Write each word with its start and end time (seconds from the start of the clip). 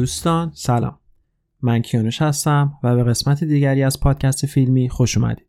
دوستان 0.00 0.50
سلام. 0.54 0.98
من 1.62 1.82
کیانوش 1.82 2.22
هستم 2.22 2.72
و 2.82 2.96
به 2.96 3.04
قسمت 3.04 3.44
دیگری 3.44 3.82
از 3.82 4.00
پادکست 4.00 4.46
فیلمی 4.46 4.88
خوش 4.88 5.18
اومدید. 5.18 5.46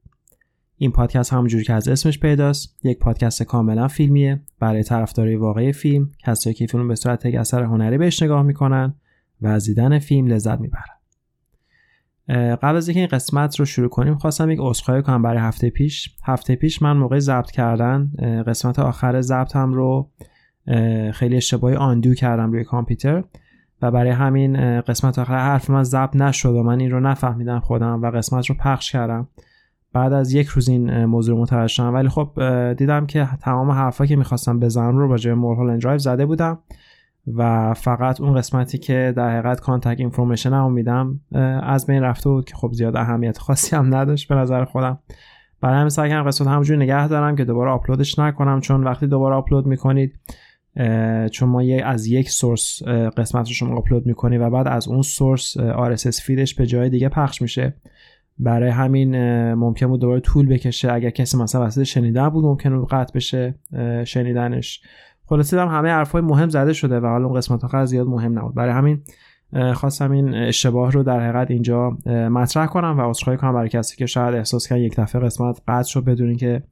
این 0.78 0.92
پادکست 0.92 1.34
همونجوری 1.34 1.64
که 1.64 1.74
از 1.74 1.88
اسمش 1.88 2.20
پیداست 2.20 2.80
یک 2.86 3.00
پادکست 3.00 3.44
کاملا 3.44 3.88
فیلمیه. 3.88 4.42
برای 4.60 4.84
طرفدارای 4.84 5.36
واقعی 5.36 5.74
فیلم 5.74 6.12
کسایی 6.20 6.54
که 6.54 6.68
فیلم 6.68 6.88
به 6.88 6.96
صورت 6.96 7.26
یک 7.26 7.36
اثر 7.36 7.64
هنری 7.64 7.98
بهش 7.98 8.24
نگاه 8.24 8.42
می‌کنن 8.44 8.94
و 9.42 9.48
از 9.48 9.66
دیدن 9.66 10.00
فیلم 10.00 10.28
لذت 10.28 10.60
می‌برن. 10.60 10.96
قبل 12.56 12.76
از 12.76 12.88
اینکه 12.88 13.00
این 13.00 13.10
قسمت 13.10 13.60
رو 13.60 13.66
شروع 13.66 13.90
کنیم 13.90 14.18
خواستم 14.18 14.52
یک 14.52 14.60
عذرخواهی 14.62 15.02
کنم 15.02 15.22
برای 15.22 15.40
هفته 15.40 15.70
پیش. 15.70 16.16
هفته 16.24 16.56
پیش 16.56 16.82
من 16.82 16.98
موقع 16.98 17.20
ضبط 17.20 17.52
کردن 17.52 18.12
قسمت 18.48 18.80
آخر 18.80 19.22
ضبطم 19.22 19.74
رو 19.74 20.12
خیلی 21.14 21.36
اشتباهی 21.36 21.76
undo 21.76 22.14
کردم 22.14 22.52
روی 22.52 22.64
کامپیوتر. 22.64 23.24
و 23.82 23.92
برای 23.92 24.12
همین 24.12 24.82
قسمت 24.82 25.20
آخر 25.20 25.38
حرف 25.38 25.70
من 25.70 25.84
ضبط 25.84 26.16
نشد 26.16 26.56
و 26.56 26.64
من 26.64 26.80
این 26.80 26.92
رو 26.92 27.00
نفهمیدم 27.00 27.60
خودم 27.60 28.02
و 28.02 28.12
قسمت 28.12 28.46
رو 28.46 28.56
پخش 28.60 28.92
کردم. 28.92 29.28
بعد 29.94 30.14
از 30.14 30.34
یک 30.34 30.48
روز 30.48 30.70
این 30.70 31.06
موضوع 31.06 31.42
متوجه 31.42 31.68
شدم. 31.68 31.94
ولی 31.94 32.10
خب 32.10 32.32
دیدم 32.78 33.06
که 33.06 33.28
تمام 33.42 33.72
حرفا 33.72 34.06
که 34.06 34.16
می‌خواستم 34.16 34.60
بزنم 34.60 34.98
رو 34.98 35.08
راجع 35.08 35.34
به 35.34 35.78
درایو 35.78 35.98
زده 35.98 36.26
بودم 36.26 36.60
و 37.36 37.74
فقط 37.74 38.22
اون 38.22 38.36
قسمتی 38.36 38.78
که 38.78 39.14
در 39.18 39.30
حقیقت 39.30 39.60
contact 39.60 39.96
information 40.00 40.54
هم 40.54 40.72
میدم 40.72 41.20
از 41.64 41.86
بین 41.86 42.04
رفته 42.04 42.30
بود 42.30 42.46
که 42.46 42.56
خب 42.56 42.72
زیاد 42.74 42.96
اهمیت 42.96 43.38
خاصی 43.38 43.76
هم 43.76 43.96
نداشت 43.96 44.30
به 44.30 44.36
نظر 44.36 44.66
خودم. 44.66 45.00
برای 45.62 45.78
همین 45.78 45.90
سعی 45.90 46.10
کردم 46.10 46.28
قسمت 46.28 46.48
همونجوری 46.48 46.80
نگه 46.80 47.08
دارم 47.08 47.36
که 47.36 47.46
دوباره 47.46 47.72
آپلودش 47.72 48.20
نکنم 48.20 48.60
چون 48.60 48.84
وقتی 48.84 49.08
دوباره 49.08 49.36
آپلود 49.36 49.66
می‌کنید 49.66 50.20
چون 51.32 51.50
ما 51.50 51.64
از 51.84 52.08
یک 52.08 52.30
سورس 52.30 52.84
قسمت 53.18 53.48
رو 53.48 53.54
شما 53.54 53.78
آپلود 53.78 54.06
می‌کنی 54.06 54.38
و 54.38 54.50
بعد 54.50 54.68
از 54.68 54.88
اون 54.88 55.02
سورس 55.02 55.58
RSS 55.58 56.22
فیدش 56.22 56.56
به 56.56 56.66
جای 56.66 56.90
دیگه 56.90 57.10
پخش 57.10 57.42
میشه. 57.42 57.76
برای 58.40 58.70
همین 58.70 59.16
ممکن 59.54 59.88
بود 59.88 60.02
دوباره 60.02 60.20
طول 60.20 60.48
بکشه. 60.48 60.92
اگر 60.92 61.10
کسی 61.10 61.38
مثلا 61.38 61.66
وسط 61.66 61.84
شنیدن 61.84 62.30
بود 62.30 62.46
ممکن 62.46 62.80
بود 62.80 62.90
قطع 62.90 63.14
بشه 63.14 63.56
شنیدنش. 64.06 64.82
خلاصه 65.26 65.62
هم 65.62 65.68
همه 65.68 65.90
حرفای 65.90 66.22
مهم 66.22 66.50
زده 66.50 66.74
شده 66.74 67.00
و 67.00 67.06
حالا 67.06 67.26
اون 67.26 67.38
قسمت 67.38 67.64
آخر 67.64 67.86
زیاد 67.86 68.08
مهم 68.08 68.40
نبود. 68.40 68.56
برای 68.56 68.74
همین 68.74 69.02
خواستم 69.74 70.12
این 70.12 70.34
اشتباه 70.36 70.92
رو 70.92 71.04
در 71.04 71.20
حقیقت 71.20 71.52
اینجا 71.52 71.98
مطرح 72.06 72.66
کنم 72.66 72.96
و 73.00 73.02
عذرخواهی 73.02 73.38
کنم 73.38 73.54
برای 73.54 73.70
کسی 73.70 73.98
که 73.98 74.06
شاید 74.06 74.36
احساس 74.36 74.68
کردن 74.68 74.82
یک 74.82 75.00
دفعه 75.00 75.22
قسمت 75.22 75.62
قطع 75.68 75.90
شد 75.90 76.06
بدون 76.06 76.36
که 76.36 76.64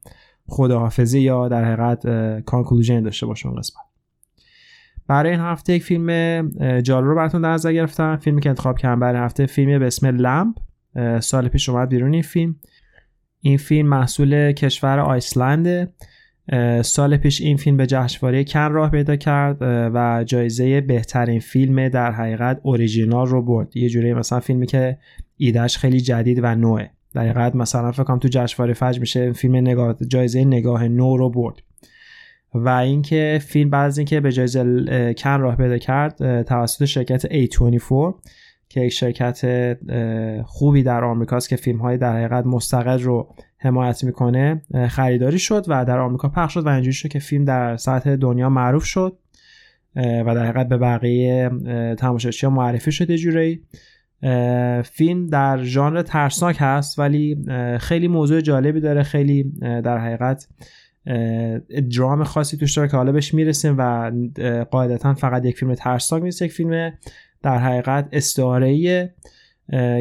خداحافظی 0.46 1.20
یا 1.20 1.48
در 1.48 1.64
حقیقت 1.64 2.06
کانکلوژن 2.44 3.02
داشته 3.02 3.26
باشه 3.26 3.48
اون 3.48 3.58
قسمت. 3.58 3.89
برای 5.10 5.30
این 5.30 5.40
هفته 5.40 5.72
یک 5.72 5.82
فیلم 5.82 6.48
جالب 6.80 7.06
رو 7.06 7.14
براتون 7.16 7.42
در 7.42 7.52
نظر 7.52 7.72
گرفتم. 7.72 8.16
فیلمی 8.16 8.40
که 8.40 8.48
انتخاب 8.48 8.78
کردم 8.78 9.00
برای 9.00 9.20
هفته 9.20 9.46
فیلمی 9.46 9.78
به 9.78 9.86
اسم 9.86 10.06
لمپ 10.06 10.56
سال 11.20 11.48
پیش 11.48 11.68
اومد 11.68 11.88
بیرون 11.88 12.12
این 12.12 12.22
فیلم. 12.22 12.56
این 13.40 13.56
فیلم 13.56 13.88
محصول 13.88 14.52
کشور 14.52 14.98
آیسلنده 14.98 15.92
سال 16.82 17.16
پیش 17.16 17.40
این 17.40 17.56
فیلم 17.56 17.76
به 17.76 17.86
جشنواره 17.86 18.44
کن 18.44 18.72
راه 18.72 18.90
پیدا 18.90 19.16
کرد 19.16 19.56
و 19.94 20.24
جایزه 20.26 20.80
بهترین 20.80 21.40
فیلم 21.40 21.88
در 21.88 22.12
حقیقت 22.12 22.60
اوریجینال 22.62 23.26
رو 23.26 23.42
برد. 23.42 23.76
یه 23.76 23.88
جوری 23.88 24.14
مثلا 24.14 24.40
فیلمی 24.40 24.66
که 24.66 24.98
ایدهش 25.36 25.76
خیلی 25.76 26.00
جدید 26.00 26.40
و 26.42 26.54
نوعه. 26.54 26.90
در 27.14 27.22
حقیقت 27.22 27.54
مثلا 27.54 27.92
فکر 27.92 28.04
کنم 28.04 28.18
تو 28.18 28.28
جشنواره 28.28 28.74
فجر 28.74 29.00
میشه 29.00 29.32
فیلم 29.32 29.56
نگاه 29.56 29.96
جایزه 30.08 30.44
نگاه 30.44 30.88
نو 30.88 31.16
رو 31.16 31.30
برد. 31.30 31.62
و 32.54 32.68
اینکه 32.68 33.40
فیلم 33.42 33.70
بعد 33.70 33.86
از 33.86 33.98
اینکه 33.98 34.20
به 34.20 34.32
جایزه 34.32 35.14
کن 35.18 35.40
راه 35.40 35.56
پیدا 35.56 35.78
کرد 35.78 36.42
توسط 36.42 36.84
شرکت 36.84 37.26
A24 37.26 38.14
که 38.68 38.80
یک 38.80 38.92
شرکت 38.92 39.76
خوبی 40.44 40.82
در 40.82 41.04
آمریکاست 41.04 41.48
که 41.48 41.56
فیلم 41.56 41.78
های 41.78 41.98
در 41.98 42.16
حقیقت 42.16 42.46
مستقل 42.46 43.00
رو 43.00 43.34
حمایت 43.58 44.04
می‌کنه 44.04 44.62
خریداری 44.88 45.38
شد 45.38 45.64
و 45.68 45.84
در 45.84 45.98
آمریکا 45.98 46.28
پخش 46.28 46.54
شد 46.54 46.66
و 46.66 46.68
اینجوری 46.68 46.92
شد 46.92 47.08
که 47.08 47.18
فیلم 47.18 47.44
در 47.44 47.76
سطح 47.76 48.16
دنیا 48.16 48.48
معروف 48.48 48.84
شد 48.84 49.18
و 49.96 50.34
در 50.34 50.44
حقیقت 50.44 50.68
به 50.68 50.76
بقیه 50.76 51.50
تماشاچی 51.98 52.46
معرفی 52.46 52.92
شد 52.92 53.16
جوری 53.16 53.62
فیلم 54.84 55.26
در 55.26 55.62
ژانر 55.62 56.02
ترسناک 56.02 56.56
هست 56.60 56.98
ولی 56.98 57.44
خیلی 57.80 58.08
موضوع 58.08 58.40
جالبی 58.40 58.80
داره 58.80 59.02
خیلی 59.02 59.42
در 59.60 59.98
حقیقت 59.98 60.48
درام 61.96 62.24
خاصی 62.24 62.56
توش 62.56 62.76
داره 62.76 62.88
که 62.88 62.96
حالا 62.96 63.12
بهش 63.12 63.34
می‌رسیم 63.34 63.74
و 63.78 64.12
قاعدتا 64.70 65.14
فقط 65.14 65.44
یک 65.44 65.56
فیلم 65.56 65.74
ترسناک 65.74 66.22
نیست 66.22 66.42
یک 66.42 66.52
فیلم 66.52 66.92
در 67.42 67.58
حقیقت 67.58 68.08
استعاره 68.12 69.12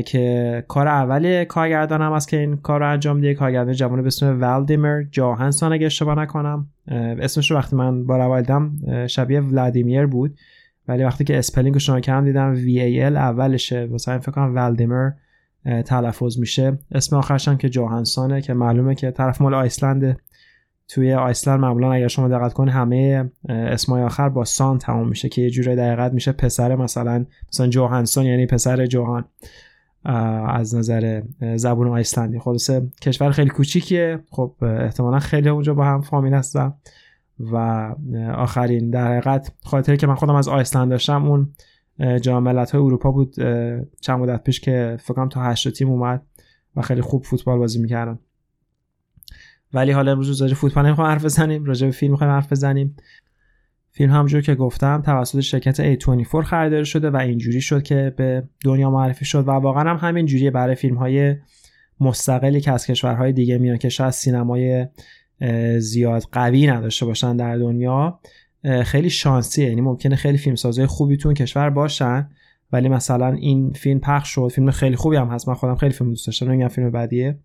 که 0.06 0.64
کار 0.68 0.88
اول 0.88 1.44
کارگردان 1.44 2.02
هم 2.02 2.12
است 2.12 2.28
که 2.28 2.38
این 2.38 2.58
کار 2.58 2.80
رو 2.80 2.92
انجام 2.92 3.22
داده 3.22 3.34
کارگردان 3.34 3.74
جوان 3.74 4.02
به 4.02 4.08
اسم 4.08 4.42
والدیمر 4.42 5.04
جاهنسون 5.12 5.74
اگه 5.74 5.86
اشتباه 5.86 6.20
نکنم. 6.20 6.68
اسمش 6.88 7.52
رو 7.52 7.58
وقتی 7.58 7.76
من 7.76 8.06
بار 8.06 8.18
اول 8.18 8.36
دیدم 8.36 8.72
شبیه 9.08 9.42
ولادیمیر 9.42 10.06
بود. 10.06 10.38
ولی 10.88 11.04
وقتی 11.04 11.24
که 11.24 11.38
spelling 11.38 11.78
رو 11.88 12.00
کردم 12.00 12.26
دیدم 12.26 12.56
VAL 12.56 13.16
اولشه. 13.18 13.86
مثلا 13.86 14.20
فکر 14.20 14.32
کنم 14.32 14.56
والدیمر 14.56 15.12
تلفظ 15.86 16.40
میشه. 16.40 16.78
اسم 16.92 17.16
آخرش 17.16 17.48
هم 17.48 17.58
که 17.58 17.70
جاهنسونه 17.70 18.42
که 18.42 18.54
معلومه 18.54 18.96
که 18.96 19.12
طرف 19.12 19.42
مال 19.42 19.54
آیسلنده 19.54 20.18
توی 20.90 21.14
آیسلند 21.14 21.60
معمولا 21.60 21.94
اگر 21.94 22.08
شما 22.08 22.28
دقت 22.28 22.54
کنید 22.54 22.74
همه 22.74 23.32
اسمای 23.50 24.04
آخر 24.04 24.30
با 24.30 24.46
سان 24.46 24.78
تمام 24.78 25.08
میشه 25.08 25.30
که 25.30 25.42
یه 25.42 25.50
جوری 25.50 25.76
دقیقت 25.76 26.14
میشه 26.14 26.32
پسر 26.32 26.76
مثلا 26.76 27.26
مثلا 27.54 27.68
جوهانسون 27.68 28.26
یعنی 28.26 28.46
پسر 28.46 28.86
جوهان 28.86 29.26
از 30.06 30.76
نظر 30.76 31.22
زبون 31.56 31.88
آیسلندی. 31.88 32.40
خلاصه 32.40 32.88
کشور 33.02 33.32
خیلی 33.32 33.50
کوچیکیه. 33.50 34.20
خب 34.32 34.56
احتمالا 34.62 35.20
خیلی 35.20 35.50
اونجا 35.50 35.74
با 35.74 35.86
هم 35.86 36.02
فامیل 36.02 36.34
هستن. 36.34 36.74
و 37.40 37.56
آخرین 38.36 38.90
در 38.90 39.08
حقیقت 39.08 39.52
خاطری 39.64 39.98
که 39.98 40.08
من 40.08 40.16
خودم 40.16 40.36
از 40.36 40.48
آیسلند 40.48 40.90
داشتم 40.90 41.26
اون 41.26 41.54
جام 42.22 42.48
های 42.48 42.66
اروپا 42.74 43.12
بود 43.12 43.36
چند 44.02 44.20
مدت 44.20 44.44
پیش 44.44 44.60
که 44.60 44.98
فکر 45.00 45.28
تا 45.28 45.42
هشت 45.42 45.70
تیم 45.70 45.90
اومد 45.90 46.22
و 46.76 46.82
خیلی 46.82 47.02
خوب 47.02 47.24
فوتبال 47.24 47.58
بازی 47.58 47.80
می‌کردن. 47.80 48.20
ولی 49.74 49.92
حالا 49.92 50.12
امروز 50.12 50.42
راجع 50.42 50.54
فوتبال 50.54 50.86
نمی‌خوام 50.86 51.08
حرف 51.08 51.26
بزنیم. 51.26 51.66
راجع 51.66 51.86
به 51.88 51.92
فیلم 51.92 52.12
می‌خوایم 52.12 52.34
حرف 52.34 52.52
بزنیم. 52.52 52.96
فیلم 53.92 54.12
همونجور 54.12 54.42
که 54.42 54.56
گفتم 54.56 55.02
توسط 55.02 55.40
شرکت 55.40 55.96
A24 55.96 56.42
خریداری 56.42 56.86
شده 56.86 57.10
و 57.10 57.16
اینجوری 57.16 57.62
شد 57.62 57.84
که 57.84 58.14
به 58.18 58.44
دنیا 58.64 58.90
معرفی 58.92 59.26
شد 59.26 59.48
و 59.48 59.52
واقعا 59.52 59.90
هم 59.90 60.10
همین 60.10 60.26
جوریه 60.26 60.52
برای 60.52 60.76
فیلم 60.76 60.96
های 60.96 61.36
مستقلی 62.00 62.62
که 62.62 62.72
از 62.72 62.86
کشورهای 62.86 63.34
دیگه 63.34 63.58
میان 63.58 63.78
که 63.78 63.90
شاید 63.90 64.10
سینمای 64.10 64.88
زیاد 65.80 66.24
قوی 66.32 66.68
نداشته 66.68 67.06
باشن 67.06 67.36
در 67.36 67.58
دنیا. 67.58 68.20
خیلی 68.84 69.10
شانسیه. 69.10 69.70
یعنی 69.70 69.82
ممکنه 69.82 70.16
خیلی 70.16 70.38
فیلمسازهای 70.38 70.88
خوبی 70.88 71.18
تو 71.18 71.34
کشور 71.34 71.70
باشن 71.70 72.30
ولی 72.72 72.90
مثلا 72.90 73.34
این 73.34 73.74
فیلم 73.74 74.00
پخش 74.00 74.30
شد. 74.30 74.48
فیلم 74.48 74.72
خیلی 74.72 74.96
خوبی 74.96 75.16
هم 75.16 75.28
هست. 75.28 75.48
من 75.48 75.54
خودم 75.54 75.76
خیلی 75.76 75.94
فیلم 75.94 76.10
دوست 76.10 76.28
داشتم. 76.28 76.52
نمیگم 76.52 76.68
فیلم 76.68 76.92
بدیه. 76.92 77.40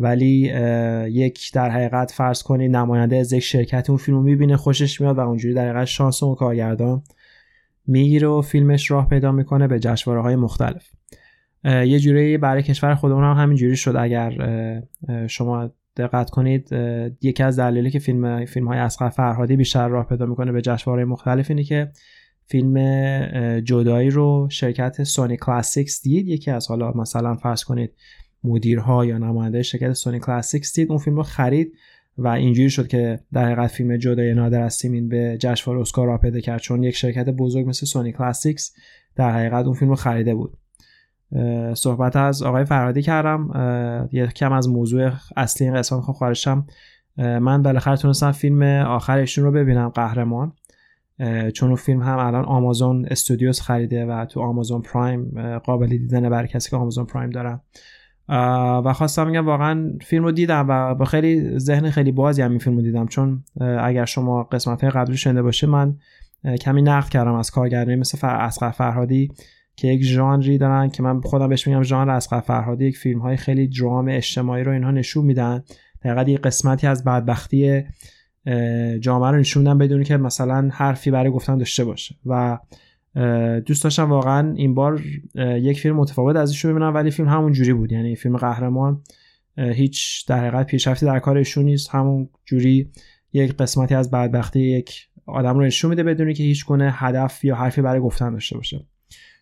ولی 0.00 0.52
یک 1.10 1.52
در 1.54 1.70
حقیقت 1.70 2.10
فرض 2.10 2.42
کنید 2.42 2.76
نماینده 2.76 3.16
از 3.16 3.32
یک 3.32 3.42
شرکت 3.42 3.90
اون 3.90 3.96
فیلم 3.96 4.16
رو 4.16 4.22
می‌بینه 4.22 4.56
خوشش 4.56 5.00
میاد 5.00 5.18
و 5.18 5.20
اونجوری 5.20 5.54
در 5.54 5.64
حقیقت 5.64 5.84
شانس 5.84 6.22
اون 6.22 6.34
کارگردان 6.34 7.02
می‌گیره 7.86 8.28
و 8.28 8.42
فیلمش 8.42 8.90
راه 8.90 9.08
پیدا 9.08 9.32
می‌کنه 9.32 9.66
به 9.66 9.78
جشنواره 9.78 10.22
های 10.22 10.36
مختلف 10.36 10.90
یه 11.64 11.98
جوری 11.98 12.38
برای 12.38 12.62
کشور 12.62 12.94
خودمون 12.94 13.24
هم 13.24 13.42
همین 13.42 13.56
جوری 13.56 13.76
شد. 13.76 13.96
اگر 13.98 14.32
شما 15.26 15.70
دقت 15.96 16.30
کنید 16.30 16.72
یکی 17.22 17.42
از 17.42 17.58
دلایلی 17.58 17.90
که 17.90 17.98
فیلم 17.98 18.44
فیلم 18.44 18.68
های 18.68 18.78
اصغر 18.78 19.08
فرهادی 19.08 19.56
بیشتر 19.56 19.88
راه 19.88 20.06
پیدا 20.08 20.26
می‌کنه 20.26 20.52
به 20.52 20.62
جشنواره 20.62 21.04
مختلف 21.04 21.50
اینه 21.50 21.64
که 21.64 21.90
فیلم 22.46 22.80
جدایی 23.60 24.10
رو 24.10 24.48
شرکت 24.50 25.04
Sony 25.04 25.36
Classics 25.36 26.02
دید. 26.02 26.28
یکی 26.28 26.50
از 26.50 26.68
حالا 26.68 26.92
مثلا 26.92 27.34
فرض 27.34 27.64
کنید 27.64 27.92
مدیرها 28.44 29.04
یا 29.04 29.18
نماینده 29.18 29.62
شرکت 29.62 29.92
Sony 29.92 30.18
Classics 30.18 30.74
دید 30.74 30.90
اون 30.90 30.98
فیلم 30.98 31.16
رو 31.16 31.22
خرید 31.22 31.72
و 32.18 32.28
اینجوری 32.28 32.70
شد 32.70 32.88
که 32.88 33.20
در 33.32 33.44
حقیقت 33.44 33.66
فیلم 33.66 33.96
جدایی 33.96 34.34
نادر 34.34 34.62
از 34.62 34.74
سیمین 34.74 35.08
به 35.08 35.36
جشنواره 35.40 35.80
اسکار 35.80 36.06
راه 36.06 36.18
پیدا 36.18 36.40
کرد 36.40 36.60
چون 36.60 36.82
یک 36.82 36.96
شرکت 36.96 37.28
بزرگ 37.28 37.68
مثل 37.68 37.86
Sony 37.86 38.12
Classics 38.12 38.74
در 39.16 39.30
حقیقت 39.30 39.64
اون 39.64 39.74
فیلم 39.74 39.90
رو 39.90 39.96
خریده 39.96 40.34
بود. 40.34 40.56
صحبت 41.74 42.16
از 42.16 42.42
آقای 42.42 42.64
فرهادی 42.64 43.02
کردم. 43.02 43.50
یه 44.12 44.26
کم 44.26 44.52
از 44.52 44.68
موضوع 44.68 45.10
اصلی 45.36 45.66
این 45.66 45.76
قسمت 45.76 46.00
خواهشم 46.00 46.66
من 47.16 47.62
بالاخره 47.62 47.96
تونستم 47.96 48.32
فیلم 48.32 48.62
آخرشون 48.62 49.44
رو 49.44 49.52
ببینم 49.52 49.88
قهرمان. 49.88 50.52
چون 51.54 51.68
اون 51.68 51.76
فیلم 51.76 52.02
هم 52.02 52.18
الان 52.18 52.44
آمازون 52.44 53.06
استودیوز 53.10 53.60
خریده 53.60 54.06
و 54.06 54.24
تو 54.24 54.40
آمازون 54.40 54.82
پرایم 54.82 55.58
قابلی 55.58 55.98
دیدن 55.98 56.30
برای 56.30 56.48
کسی 56.48 56.70
که 56.70 56.76
آمازون 56.76 57.06
پرایم 57.06 57.30
دارن. 57.30 57.60
و 58.28 58.92
خواستم 58.92 59.30
بگم 59.30 59.46
واقعا 59.46 59.92
فیلم 60.00 60.24
رو 60.24 60.32
دیدم 60.32 60.66
و 60.68 60.94
با 60.94 61.04
خیلی 61.04 61.58
ذهن 61.58 61.90
خیلی 61.90 62.12
بازی 62.12 62.42
هم 62.42 62.50
این 62.50 62.58
فیلم 62.58 62.76
رو 62.76 62.82
دیدم. 62.82 63.06
چون 63.06 63.44
اگر 63.60 64.04
شما 64.04 64.42
قسمت 64.42 64.80
های 64.80 64.90
قبلی 64.90 65.16
شنیده 65.16 65.42
باشه 65.42 65.66
من 65.66 65.96
کمی 66.60 66.82
نقد 66.82 67.08
کردم 67.08 67.34
از 67.34 67.50
کارگردانی 67.50 67.96
مثل 67.96 68.18
فر... 68.18 68.36
اسقر 68.36 68.70
فرهادی 68.70 69.30
که 69.76 69.88
یک 69.88 70.02
ژانری 70.02 70.58
دارن 70.58 70.88
که 70.88 71.02
من 71.02 71.20
خودم 71.20 71.48
بهش 71.48 71.66
میگم 71.66 71.82
ژانر. 71.82 72.10
از 72.10 72.28
فرهادی 72.28 72.84
یک 72.86 72.96
فیلم 72.96 73.18
های 73.18 73.36
خیلی 73.36 73.68
درام 73.68 74.08
اجتماعی 74.08 74.64
رو 74.64 74.72
اینها 74.72 74.90
نشون 74.90 75.24
میدن. 75.24 75.64
دقیقا 76.04 76.22
یه 76.22 76.38
قسمتی 76.38 76.86
از 76.86 77.04
بدبختی 77.04 77.84
جامعه 79.00 79.30
رو 79.30 79.36
نشون 79.36 79.78
بدون 79.78 80.02
که 80.02 80.16
مثلا 80.16 80.68
حرفی 80.72 81.10
برای 81.10 81.30
گفتن 81.30 81.58
داشته 81.58 81.84
باشه. 81.84 82.14
و 82.26 82.58
دوست 83.66 83.84
داشتم 83.84 84.10
واقعا 84.10 84.52
این 84.52 84.74
بار 84.74 85.02
یک 85.34 85.80
فیلم 85.80 85.96
متفاوت 85.96 86.36
ازش 86.36 86.64
رو 86.64 86.70
ببینم 86.70 86.94
ولی 86.94 87.10
فیلم 87.10 87.28
همون 87.28 87.52
جوری 87.52 87.72
بود. 87.72 87.92
یعنی 87.92 88.16
فیلم 88.16 88.36
قهرمان 88.36 89.02
هیچ 89.56 90.26
در 90.28 90.38
حقیقت 90.38 90.66
پیشرفتی 90.66 91.06
در 91.06 91.18
کارشون 91.18 91.64
نیست. 91.64 91.90
همون 91.90 92.28
جوری 92.44 92.90
یک 93.32 93.56
قسمتی 93.56 93.94
از 93.94 94.10
بدبختی 94.10 94.60
یک 94.60 95.08
آدم 95.26 95.58
رو 95.58 95.64
نشون 95.64 95.90
میده 95.90 96.02
بدونی 96.02 96.34
که 96.34 96.42
هیچ 96.42 96.66
گونه 96.66 96.92
هدف 96.94 97.44
یا 97.44 97.56
حرفی 97.56 97.82
برای 97.82 98.00
گفتن 98.00 98.32
داشته 98.32 98.56
باشه. 98.56 98.86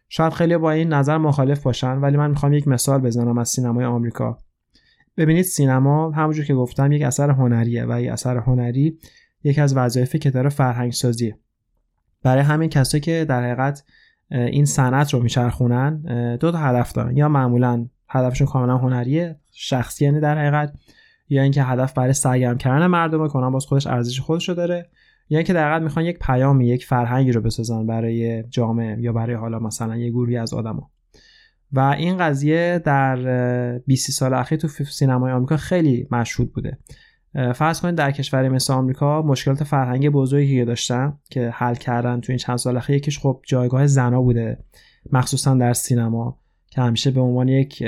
شاید 0.08 0.32
خیلی 0.32 0.56
با 0.56 0.70
این 0.70 0.88
نظر 0.88 1.18
مخالف 1.18 1.62
باشن 1.62 1.98
ولی 1.98 2.16
من 2.16 2.30
می‌خوام 2.30 2.52
یک 2.52 2.68
مثال 2.68 3.00
بزنم 3.00 3.38
از 3.38 3.48
سینمای 3.48 3.84
آمریکا. 3.84 4.38
ببینید 5.16 5.44
سینما 5.44 6.10
همونجور 6.10 6.44
که 6.44 6.54
گفتم 6.54 6.92
یک 6.92 7.02
اثر 7.02 7.30
هنریه 7.30 7.86
و 7.88 8.02
یک 8.02 8.10
اثر 8.10 8.36
هنری 8.36 8.98
یکی 9.44 9.60
از 9.60 9.76
وظایف 9.76 10.16
کتاب 10.16 10.48
فرهنگ 10.48 10.92
سازیه 10.92 11.38
برای 12.22 12.42
همین 12.42 12.68
کسایی 12.68 13.00
که 13.00 13.26
در 13.28 13.44
حقیقت 13.44 13.84
این 14.30 14.64
صنعت 14.64 15.14
رو 15.14 15.22
میچرخونن 15.22 16.02
دو 16.36 16.52
تا 16.52 16.58
هدف 16.58 16.92
دارن. 16.92 17.16
یا 17.16 17.28
معمولا 17.28 17.86
هدفشون 18.08 18.46
کاملا 18.46 18.78
هنریه 18.78 19.40
شخصی 19.52 20.04
یعنی 20.04 20.20
در 20.20 20.38
حقیقت 20.38 20.72
یا 21.28 21.42
اینکه 21.42 21.62
هدف 21.62 21.92
برای 21.92 22.12
سرگرم 22.12 22.58
کردن 22.58 22.86
مردم 22.86 23.28
کنن 23.28 23.50
باز 23.50 23.66
خودش 23.66 23.86
ارزش 23.86 24.20
خودش 24.20 24.48
رو 24.48 24.54
داره 24.54 24.90
یا 25.28 25.38
اینکه 25.38 25.52
در 25.52 25.68
حقیقت 25.70 25.82
می‌خوان 25.82 26.04
یک 26.04 26.18
پیامی 26.18 26.68
یک 26.68 26.86
فرهنگی 26.86 27.32
رو 27.32 27.40
بسازن 27.40 27.86
برای 27.86 28.42
جامعه 28.42 29.00
یا 29.00 29.12
برای 29.12 29.36
حالا 29.36 29.58
مثلا 29.58 29.96
یه 29.96 30.10
گروهی 30.10 30.36
از 30.36 30.54
آدما. 30.54 30.90
و 31.72 31.80
این 31.80 32.16
قضیه 32.16 32.82
در 32.84 33.78
20 33.86 34.10
سال 34.10 34.34
اخیر 34.34 34.58
تو 34.58 34.68
سینمای 34.68 35.32
آمریکا 35.32 35.56
خیلی 35.56 36.08
مشهود 36.10 36.52
بوده. 36.52 36.78
فرض 37.54 37.80
کنید 37.80 37.94
در 37.94 38.10
کشوری 38.10 38.48
مثل 38.48 38.72
آمریکا 38.72 39.22
مشکلات 39.22 39.64
فرهنگی 39.64 40.10
بزرگی 40.10 40.64
داشتن 40.64 41.18
که 41.30 41.50
حل 41.54 41.74
کردن 41.74 42.20
تو 42.20 42.32
این 42.32 42.38
چند 42.38 42.56
سال 42.56 42.76
اخیر 42.76 42.96
یکیش 42.96 43.18
خب 43.18 43.40
جایگاه 43.46 43.86
زنا 43.86 44.22
بوده 44.22 44.58
مخصوصا 45.12 45.54
در 45.54 45.72
سینما 45.72 46.38
که 46.70 46.80
همیشه 46.80 47.10
به 47.10 47.20
عنوان 47.20 47.48
یک 47.48 47.82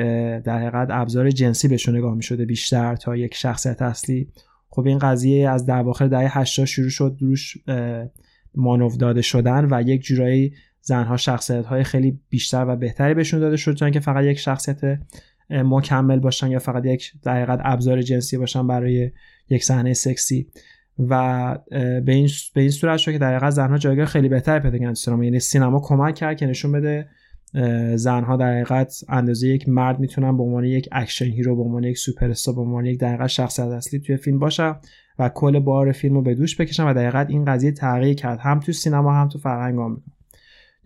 در 0.44 0.58
حقیقت 0.58 0.88
ابزار 0.90 1.30
جنسی 1.30 1.68
بهشون 1.68 1.96
نگاه 1.96 2.14
می 2.14 2.22
شده 2.22 2.44
بیشتر 2.44 2.96
تا 2.96 3.16
یک 3.16 3.34
شخصیت 3.34 3.82
اصلی. 3.82 4.32
خب 4.70 4.86
این 4.86 4.98
قضیه 4.98 5.50
از 5.50 5.66
در 5.66 5.82
واقع 5.82 6.08
دهه 6.08 6.38
80 6.38 6.66
شروع 6.66 6.90
شد 6.90 7.16
روش 7.20 7.56
مانور 8.54 8.96
داده 8.96 9.22
شدن 9.22 9.68
و 9.70 9.82
یک 9.82 10.02
جورایی 10.02 10.52
زنها 10.80 11.16
شخصیت 11.16 11.66
های 11.66 11.84
خیلی 11.84 12.20
بیشتر 12.28 12.64
و 12.68 12.76
بهتری 12.76 13.14
بهشون 13.14 13.40
داده 13.40 13.56
شد 13.56 13.74
تا 13.74 13.90
که 13.90 14.00
فقط 14.00 14.24
یک 14.24 14.38
شخصیت 14.38 14.80
مکمل 15.50 16.18
باشن 16.18 16.50
یا 16.50 16.58
فقط 16.58 16.86
یک 16.86 17.12
در 17.22 17.60
ابزار 17.64 18.02
جنسی 18.02 18.38
باشن 18.38 18.66
برای 18.66 19.10
یک 19.48 19.64
صحنه 19.64 19.92
سکسی. 19.92 20.46
و 20.98 21.58
به 21.70 22.12
این 22.12 22.28
به 22.54 22.60
این 22.60 22.70
صورت 22.70 22.98
شد 22.98 23.12
که 23.12 23.18
در 23.18 23.36
حقیقت 23.36 23.50
زنها 23.50 23.78
جایگاه 23.78 24.06
خیلی 24.06 24.28
بهتر 24.28 24.58
پیدا 24.58 24.78
کردن 24.78 24.94
سینما. 24.94 25.24
یعنی 25.24 25.40
سینما 25.40 25.80
کمک 25.84 26.14
کرد 26.14 26.36
که 26.36 26.46
نشون 26.46 26.72
بده 26.72 27.08
زنها 27.96 28.36
در 28.36 28.52
حقیقت 28.52 28.94
اندازه 29.08 29.48
یک 29.48 29.68
مرد 29.68 30.00
می‌تونن 30.00 30.36
به 30.36 30.42
عنوان 30.42 30.64
یک 30.64 30.88
action 30.92 31.24
hero 31.24 31.56
به 31.56 31.62
عنوان 31.62 31.84
یک 31.84 31.98
سوپر 31.98 32.30
استار 32.30 32.54
به 32.54 32.60
عنوان 32.60 32.86
یک 32.86 33.00
در 33.00 33.26
شخصیت 33.26 33.66
اصلی 33.66 34.00
توی 34.00 34.16
فیلم 34.16 34.38
باشن 34.38 34.76
و 35.18 35.28
کل 35.28 35.58
بار 35.58 35.92
فیلم 35.92 36.14
رو 36.14 36.22
به 36.22 36.34
دوش 36.34 36.60
بکشن 36.60 36.84
و 36.84 36.94
در 36.94 37.26
این 37.26 37.44
قضیه 37.44 37.72
تغییر 37.72 38.14
کرد. 38.14 38.38
هم 38.38 38.60
تو 38.60 38.72
سینما 38.72 39.14
هم 39.14 39.28
تو 39.28 39.38
فرهنگ 39.38 39.78
آمریکا. 39.78 40.02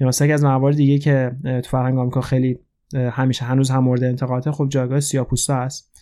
یا 0.00 0.08
مثلا 0.08 0.34
از 0.34 0.44
موارد 0.44 0.76
دیگه 0.76 0.98
که 0.98 1.32
تو 1.44 1.70
فرهنگ 1.70 1.98
آمریکا 1.98 2.20
خیلی 2.20 2.58
همیشه 2.94 3.44
هنوز 3.44 3.70
هم 3.70 3.84
مورد 3.84 4.04
انتقاده 4.04 4.52
خب 4.52 4.68
جایگاه 4.68 5.00
سیاپوستا 5.00 5.56
هست 5.56 5.92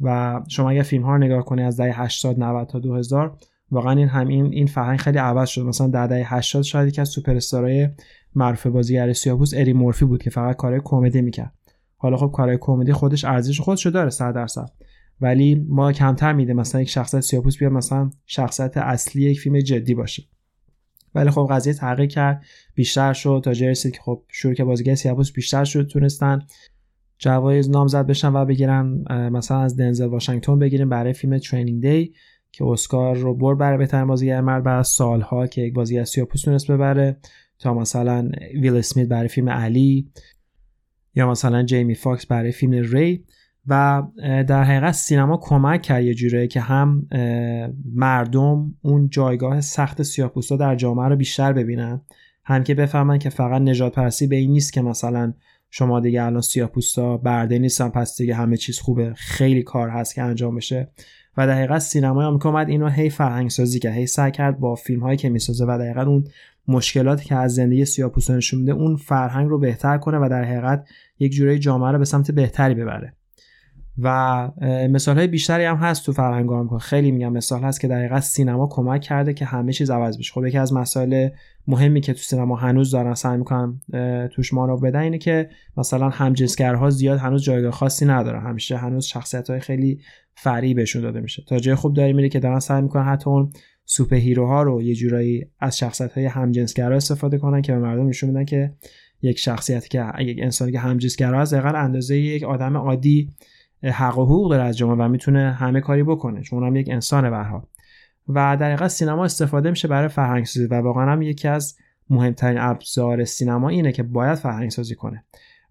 و 0.00 0.40
شما 0.48 0.70
اگر 0.70 0.82
فیلم 0.82 1.04
ها 1.04 1.12
رو 1.12 1.18
نگاه 1.18 1.44
کنی 1.44 1.62
از 1.62 1.80
دهه 1.80 2.00
80 2.00 2.40
90 2.40 2.66
تا 2.68 2.78
2000 2.78 3.38
واقعا 3.70 3.92
این 3.92 4.08
هم 4.08 4.28
این 4.28 4.52
این 4.52 4.66
فرهنگ 4.66 4.98
خیلی 4.98 5.18
عوض 5.18 5.48
شد. 5.48 5.62
مثلا 5.62 5.86
در 5.86 6.06
دهه 6.06 6.34
80 6.34 6.62
شاید 6.62 6.88
یکی 6.88 7.00
از 7.00 7.08
سوپر 7.08 7.36
استارای 7.36 7.88
معروف 8.34 8.66
بازیگر 8.66 9.12
سیاپوس 9.12 9.54
اری 9.54 9.72
مورفی 9.72 10.04
بود 10.04 10.22
که 10.22 10.30
فقط 10.30 10.56
کارهای 10.56 10.80
کمدی 10.84 11.22
می‌کرد. 11.22 11.52
حالا 11.96 12.16
خب 12.16 12.30
کارهای 12.34 12.58
کمدی 12.60 12.92
خودش 12.92 13.24
ارزش 13.24 13.60
خودش 13.60 13.86
رو 13.86 13.92
داره 13.92 14.10
100 14.10 14.34
درصد. 14.34 14.70
ولی 15.20 15.66
ما 15.68 15.92
کمتر 15.92 16.32
میده 16.32 16.54
مثلا 16.54 16.80
یک 16.80 16.88
شخصیت 16.88 17.20
سیاپوس 17.20 17.58
بیاد 17.58 17.72
مثلا 17.72 18.10
شخصیت 18.26 18.76
اصلی 18.76 19.22
یک 19.22 19.40
فیلم 19.40 19.60
جدی 19.60 19.94
باشه. 19.94 20.22
ولی 21.14 21.30
خب 21.30 21.48
قضیه 21.50 21.72
تغییر 21.72 22.08
کرد. 22.08 22.44
بیشتر 22.74 23.12
شد 23.12 23.40
تا 23.44 23.52
جرسی 23.52 23.90
که 23.90 24.00
خب 24.00 24.22
شروع 24.28 24.54
که 24.54 24.64
بازیگر 24.64 24.94
سیاپوس 24.94 25.32
بیشتر 25.32 25.64
شد 25.64 25.86
تونستن 25.86 26.38
جوایز 27.18 27.70
نامزد 27.70 28.06
بشن 28.06 28.32
و 28.32 28.44
بگیرن 28.44 29.04
مثلا 29.10 29.60
از 29.60 29.76
دنزل 29.76 30.06
واشنگتن 30.06 30.58
بگیریم 30.58 30.88
برای 30.88 31.12
فیلم 31.12 31.38
ترینینگ 31.38 31.82
دی 31.82 32.14
که 32.52 32.64
اسکار 32.64 33.16
رو 33.16 33.34
برد 33.34 33.58
برای 33.58 33.78
بهترین 33.78 34.06
بازیگر 34.06 34.40
مرد 34.40 34.64
بعد 34.64 34.78
از 34.78 34.88
سالها 34.88 35.46
که 35.46 35.62
یک 35.62 35.74
بازیگر 35.74 36.04
سیاپوس 36.04 36.42
تونست 36.42 36.70
ببره 36.70 37.16
تا 37.58 37.74
مثلا 37.74 38.30
ویل 38.54 38.76
اسمیت 38.76 39.08
برای 39.08 39.28
فیلم 39.28 39.48
علی 39.48 40.10
یا 41.14 41.30
مثلا 41.30 41.62
جیمی 41.62 41.94
فاکس 41.94 42.26
برای 42.26 42.52
فیلم 42.52 42.72
ری. 42.72 43.24
و 43.66 44.02
در 44.22 44.64
حقیقت 44.64 44.92
سینما 44.92 45.36
کمک 45.42 45.82
کرد 45.82 46.04
یه 46.04 46.14
جوره 46.14 46.46
که 46.46 46.60
هم 46.60 47.06
مردم 47.94 48.74
اون 48.82 49.08
جایگاه 49.08 49.60
سخت 49.60 50.02
سیاپوستا 50.02 50.56
در 50.56 50.76
جامعه 50.76 51.08
رو 51.08 51.16
بیشتر 51.16 51.52
ببینن. 51.52 52.00
هم 52.44 52.64
که 52.64 52.74
بفهمن 52.74 53.18
که 53.18 53.30
فقط 53.30 53.62
نژادپرستی 53.62 54.26
به 54.26 54.36
این 54.36 54.50
نیست 54.50 54.72
که 54.72 54.82
مثلا 54.82 55.32
شما 55.70 56.00
دیگه 56.00 56.22
الان 56.22 56.40
سیاپوستا 56.40 57.16
برده 57.16 57.58
نیستن 57.58 57.88
پس 57.88 58.16
دیگه 58.16 58.34
همه 58.34 58.56
چیز 58.56 58.78
خوبه 58.78 59.12
خیلی 59.16 59.62
کار 59.62 59.88
هست 59.88 60.14
که 60.14 60.22
انجام 60.22 60.54
بشه. 60.54 60.88
و 61.36 61.46
در 61.46 61.54
حقیقت 61.54 61.78
سینمای 61.78 62.26
آمریکا 62.26 62.48
اومد 62.48 62.68
اینو 62.68 62.88
هی 62.88 63.10
فرهنگ 63.10 63.50
سازی 63.50 63.78
کرد 63.78 63.92
هی 63.92 64.06
سعی 64.06 64.30
کرد 64.30 64.58
با 64.58 64.74
فیلم 64.74 65.00
هایی 65.00 65.16
که 65.16 65.28
می‌سازه 65.28 65.64
و 65.64 65.78
در 65.78 66.00
اون 66.00 66.24
مشکلاتی 66.68 67.24
که 67.24 67.36
از 67.36 67.54
زندگی 67.54 67.84
سیاپوستا 67.84 68.36
نشون 68.36 68.60
میده 68.60 68.72
اون 68.72 68.96
فرهنگ 68.96 69.48
رو 69.48 69.58
بهتر 69.58 69.98
کنه 69.98 70.18
و 70.18 70.28
در 70.28 70.44
حقیقت 70.44 70.86
یک 71.18 71.32
جوره 71.32 71.58
جامعه 71.58 71.92
رو 71.92 71.98
به 71.98 72.04
سمت 72.04 72.30
بهتری 72.30 72.74
ببره. 72.74 73.14
و 73.98 74.50
مثال 74.90 75.16
های 75.18 75.26
بیشتری 75.26 75.64
هم 75.64 75.76
هست 75.76 76.06
تو 76.06 76.12
فرهنگ 76.12 76.52
آمریکا. 76.52 76.78
خیلی 76.78 77.10
میگم 77.10 77.32
مثال 77.32 77.62
هست 77.62 77.80
که 77.80 77.88
در 77.88 77.98
حقیقت 77.98 78.22
سینما 78.22 78.68
کمک 78.70 79.00
کرده 79.00 79.34
که 79.34 79.44
همه 79.44 79.72
چیز 79.72 79.90
عوض 79.90 80.18
بشه. 80.18 80.32
خب 80.32 80.46
یکی 80.46 80.58
از 80.58 80.72
مسائل 80.72 81.28
مهمی 81.66 82.00
که 82.00 82.12
تو 82.12 82.18
سینما 82.18 82.56
هنوز 82.56 82.90
دارن 82.90 83.14
سعی 83.14 83.38
می‌کنن 83.38 83.80
توش 84.32 84.54
مانو 84.54 84.76
بدن 84.76 85.00
اینه 85.00 85.18
که 85.18 85.48
مثلا 85.76 86.08
همجنسگرها 86.08 86.90
زیاد 86.90 87.18
هنوز 87.18 87.42
جایگاه 87.42 87.72
خاصی 87.72 88.06
ندارن. 88.06 88.42
همیشه 88.42 88.76
هنوز 88.76 89.04
شخصیت 89.06 89.50
های 89.50 89.60
خیلی 89.60 90.00
فری 90.34 90.74
بهشون 90.74 91.02
داده 91.02 91.20
میشه. 91.20 91.42
تا 91.46 91.58
جای 91.58 91.74
خوب 91.74 91.94
داری 91.94 92.12
میره 92.12 92.28
که 92.28 92.40
دارن 92.40 92.58
سعی 92.58 92.82
می‌کنن 92.82 93.04
حتی 93.04 93.30
اون 93.30 93.52
سوپر 93.84 94.16
هیروها 94.16 94.62
رو 94.62 94.82
یه 94.82 94.94
جورایی 94.94 95.46
از 95.60 95.78
شخصیت 95.78 96.12
های 96.12 96.26
همجنسگرا 96.26 96.96
استفاده 96.96 97.38
کنن 97.38 97.62
که 97.62 97.72
به 97.72 97.78
مردم 97.78 98.08
نشون 98.08 98.30
میدن 98.30 98.44
که 98.44 98.72
یک 99.22 99.38
شخصیت 99.38 99.88
که 99.88 100.04
یک 100.18 100.38
انسانی 100.42 100.72
که 100.72 100.78
همجنسگرا 100.78 101.40
از 101.40 101.54
اندازه 101.54 102.16
یک 102.16 102.42
آدم 102.42 102.76
عادی 102.76 103.30
حق 103.90 104.18
و 104.18 104.24
حقوق 104.24 104.50
داره 104.50 104.62
از 104.62 104.76
جامعه 104.76 105.06
و 105.06 105.08
می‌تونه 105.08 105.52
همه 105.52 105.80
کاری 105.80 106.02
بکنه 106.02 106.42
چون 106.42 106.66
هم 106.66 106.76
یک 106.76 106.88
انسان 106.90 107.30
برها 107.30 107.68
و 108.28 108.56
در 108.60 108.66
حقیقت 108.66 108.88
سینما 108.88 109.24
استفاده 109.24 109.70
میشه 109.70 109.88
برای 109.88 110.08
فرهنگ 110.08 110.44
سازی 110.44 110.66
و 110.66 110.74
واقعا 110.74 111.12
هم 111.12 111.22
یکی 111.22 111.48
از 111.48 111.76
مهمترین 112.10 112.58
ابزار 112.58 113.24
سینما 113.24 113.68
اینه 113.68 113.92
که 113.92 114.02
باید 114.02 114.34
فرهنگ 114.34 114.70
سازی 114.70 114.94
کنه. 114.94 115.24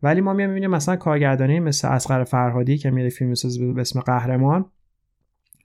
ولی 0.04 0.22
ما 0.22 0.34
می‌بینیم 0.34 0.70
مثلا 0.72 0.96
کارگردانی 0.96 1.60
مثل 1.60 1.88
اسقر 1.88 2.24
فرهادی 2.24 2.78
که 2.78 2.92
میره 2.92 3.10
فیلم 3.10 3.30
می‌سازه 3.30 3.74
به 3.74 3.82
اسم 3.82 4.00
قهرمان 4.00 4.66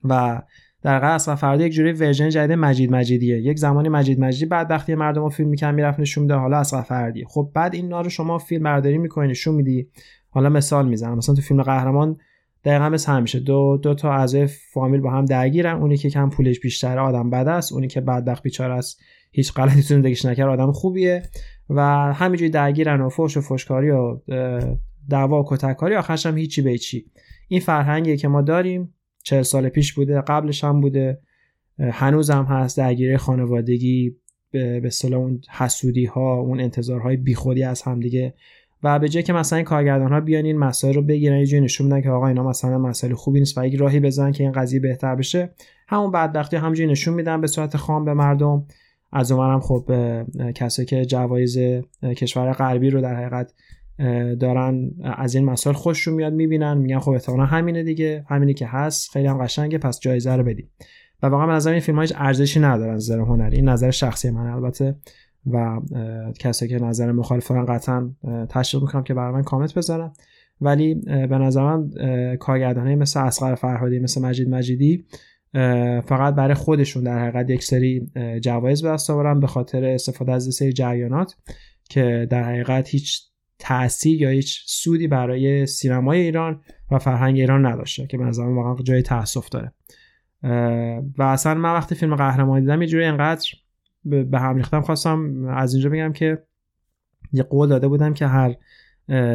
و 0.03 0.41
در 0.81 0.93
واقع 0.93 1.15
اصلا 1.15 1.35
فردا 1.35 1.65
یک 1.65 1.73
جوری 1.73 1.91
ورژن 1.91 2.29
جدید 2.29 2.57
مجید 2.57 2.91
مجیدیه. 2.91 3.37
یک 3.37 3.59
زمانی 3.59 3.89
مجید 3.89 4.19
مجیدی 4.19 4.49
وقتی 4.49 4.95
مردم 4.95 5.21
رو 5.21 5.29
فیلم 5.29 5.49
می‌کنن 5.49 5.75
می‌رفت 5.75 5.99
نشون 5.99 6.21
میده 6.21 6.35
حالا 6.35 6.57
اصلا 6.57 6.81
فردیه 6.81 7.25
خب 7.27 7.51
بعد 7.53 7.75
این 7.75 7.91
رو 7.91 8.09
شما 8.09 8.37
فیلم 8.37 8.63
برداری 8.63 8.97
می‌کنی 8.97 9.27
نشون 9.27 9.55
میدی. 9.55 9.89
حالا 10.29 10.49
مثال 10.49 10.87
می‌زنم. 10.87 11.17
مثلا 11.17 11.35
تو 11.35 11.41
فیلم 11.41 11.63
قهرمان 11.63 12.17
دقیقا 12.63 12.89
مثل 12.89 13.11
همیشه. 13.11 13.39
دو 13.39 13.79
دو 13.83 13.93
تا 13.93 14.13
اعضای 14.13 14.47
فامیل 14.47 15.01
با 15.01 15.11
هم 15.11 15.25
درگیرن. 15.25 15.75
اونی 15.75 15.97
که 15.97 16.09
کم 16.09 16.29
پولش 16.29 16.59
بیشتره 16.59 17.01
آدم 17.01 17.29
بد 17.29 17.47
است 17.47 17.73
اونی 17.73 17.87
که 17.87 18.01
بدبخت 18.01 18.43
بیچاره 18.43 18.73
است 18.73 19.01
هیچ 19.31 19.53
غلطی 19.53 19.75
تو 19.75 19.81
زندگیش 19.81 20.25
نکرد 20.25 20.49
آدم 20.49 20.71
خوبیه. 20.71 21.23
و 21.69 21.81
همینجوری 22.13 22.49
درگیرن 22.49 23.01
و 23.01 23.09
فوش 23.09 23.37
و 23.37 23.41
فوشکاری 23.41 23.89
و 23.89 24.19
دعوا 25.09 25.41
و 25.41 25.45
کتککاری 25.47 25.95
آخرش 25.95 26.25
هم 26.25 26.37
هیچی 26.37 26.61
به 26.61 26.77
چی 26.77 27.05
این 27.47 27.59
فرهنگیه 27.59 28.17
که 28.17 28.27
ما 28.27 28.41
داریم. 28.41 28.93
چهل 29.23 29.41
سال 29.41 29.69
پیش 29.69 29.93
بوده 29.93 30.21
قبلش 30.21 30.63
هم 30.63 30.81
بوده. 30.81 31.19
هنوز 31.79 32.29
هم 32.29 32.45
هست 32.45 32.77
درگیری 32.77 33.17
خانوادگی 33.17 34.15
به 34.51 34.81
اصطلاح 34.85 35.19
اون 35.19 35.41
حسودی 35.49 36.05
ها 36.05 36.35
اون 36.35 36.59
انتظارهای 36.59 37.17
بیخودی 37.17 37.63
از 37.63 37.81
همدیگه 37.81 38.33
و 38.83 38.99
به 38.99 39.09
جای 39.09 39.23
که 39.23 39.33
مثلا 39.33 39.63
کارگردان 39.63 40.11
ها 40.11 40.19
بیان 40.19 40.45
این 40.45 40.57
مسائل 40.57 40.93
رو 40.93 41.01
بگیرن 41.01 41.39
یه 41.39 41.59
نشون 41.59 41.89
بدن 41.89 42.01
که 42.01 42.09
آقا 42.09 42.27
اینا 42.27 42.43
مثلا 42.43 42.77
مسائل 42.77 43.13
خوبی 43.13 43.39
نیست 43.39 43.57
و 43.57 43.65
یک 43.65 43.75
راهی 43.75 43.99
بزنن 43.99 44.31
که 44.31 44.43
این 44.43 44.51
قضیه 44.51 44.79
بهتر 44.79 45.15
بشه 45.15 45.53
همون 45.87 46.11
بدبختی 46.11 46.57
همونجوری 46.57 46.91
نشون 46.91 47.13
میدن 47.13 47.41
به 47.41 47.47
صورت 47.47 47.77
خام 47.77 48.05
به 48.05 48.13
مردم. 48.13 48.65
از 49.11 49.31
اونورم 49.31 49.59
خب 49.59 49.91
کسایی 50.55 50.85
که 50.85 51.05
جوایز 51.05 51.57
کشور 52.03 52.51
غربی 52.51 52.89
رو 52.89 53.01
در 53.01 53.15
حقیقت 53.15 53.53
دارن 54.39 54.91
از 55.03 55.35
این 55.35 55.45
مسائل 55.45 55.75
خوششون 55.75 56.13
میاد 56.13 56.33
می‌بینن 56.33 56.77
میگن 56.77 56.99
خب 56.99 57.11
احتمالا 57.11 57.45
همینه 57.45 57.83
دیگه 57.83 58.25
همینی 58.29 58.53
که 58.53 58.67
هست 58.67 59.11
خیلی 59.11 59.27
هم 59.27 59.37
قشنگه 59.37 59.77
پس 59.77 59.99
جایزه 59.99 60.35
رو 60.35 60.43
بدیم 60.43 60.69
و 61.23 61.27
واقعا 61.27 61.47
به 61.47 61.53
نظر 61.53 61.71
این 61.71 61.79
فیلم 61.79 62.01
هیچ 62.01 62.13
ارزشی 62.15 62.59
ندارن 62.59 62.95
نظر 62.95 63.19
هنری. 63.19 63.55
این 63.55 63.69
نظر 63.69 63.91
شخصی 63.91 64.29
من 64.29 64.47
البته 64.47 64.95
و 65.45 65.79
کسایی 66.39 66.71
که 66.71 66.83
نظر 66.85 67.11
مخالف 67.11 67.51
قطعا 67.51 68.11
تشویق 68.49 68.83
می‌کنم 68.83 69.03
که 69.03 69.13
برای 69.13 69.33
من 69.33 69.43
کامنت 69.43 69.73
بذارن. 69.73 70.11
ولی 70.61 70.95
به 71.05 71.37
نظر 71.37 71.63
من 71.63 71.89
کارگردانه 72.35 72.95
مثل 72.95 73.19
اسقر 73.19 73.55
فرهادی 73.55 73.99
مثل 73.99 74.21
مجید 74.21 74.49
مجیدی 74.49 75.05
فقط 76.05 76.35
برای 76.35 76.53
خودشون 76.53 77.03
در 77.03 77.19
حقیقت 77.19 77.49
یک 77.49 77.63
سری 77.63 78.11
جوایز 78.41 78.81
به 78.81 78.89
دست 78.89 79.09
آورن 79.09 79.39
به 79.39 79.47
خاطر 79.47 79.85
استفاده 79.85 80.31
از 80.31 80.43
سری 80.43 80.73
جریانات 80.73 81.35
که 81.89 82.27
در 82.29 82.43
حقیقت 82.43 82.89
هیچ 82.89 83.21
تاثیر 83.59 84.21
یا 84.21 84.29
هیچ 84.29 84.63
سودی 84.67 85.07
برای 85.07 85.65
سینمای 85.65 86.21
ایران 86.21 86.61
و 86.91 86.99
فرهنگ 86.99 87.35
ایران 87.35 87.65
نداشته 87.65 88.07
که 88.07 88.17
به 88.17 88.23
نظر 88.23 88.43
واقعا 88.43 88.83
جای 88.83 89.01
تاسف 89.01 89.49
داره. 89.49 89.73
و 91.17 91.23
اصلا 91.23 91.53
من 91.53 91.73
وقتی 91.73 91.95
فیلم 91.95 92.15
قهرمانی 92.15 92.61
دیدم 92.61 92.81
یه 92.81 92.87
جوری 92.87 93.05
انقدر 93.05 93.49
به 94.05 94.39
هم 94.39 94.55
ریختم 94.55 94.81
خواستم 94.81 95.45
از 95.45 95.73
اینجا 95.73 95.89
بگم 95.89 96.13
که 96.13 96.43
یه 97.31 97.43
قول 97.43 97.69
داده 97.69 97.87
بودم 97.87 98.13
که 98.13 98.27
هر 98.27 98.55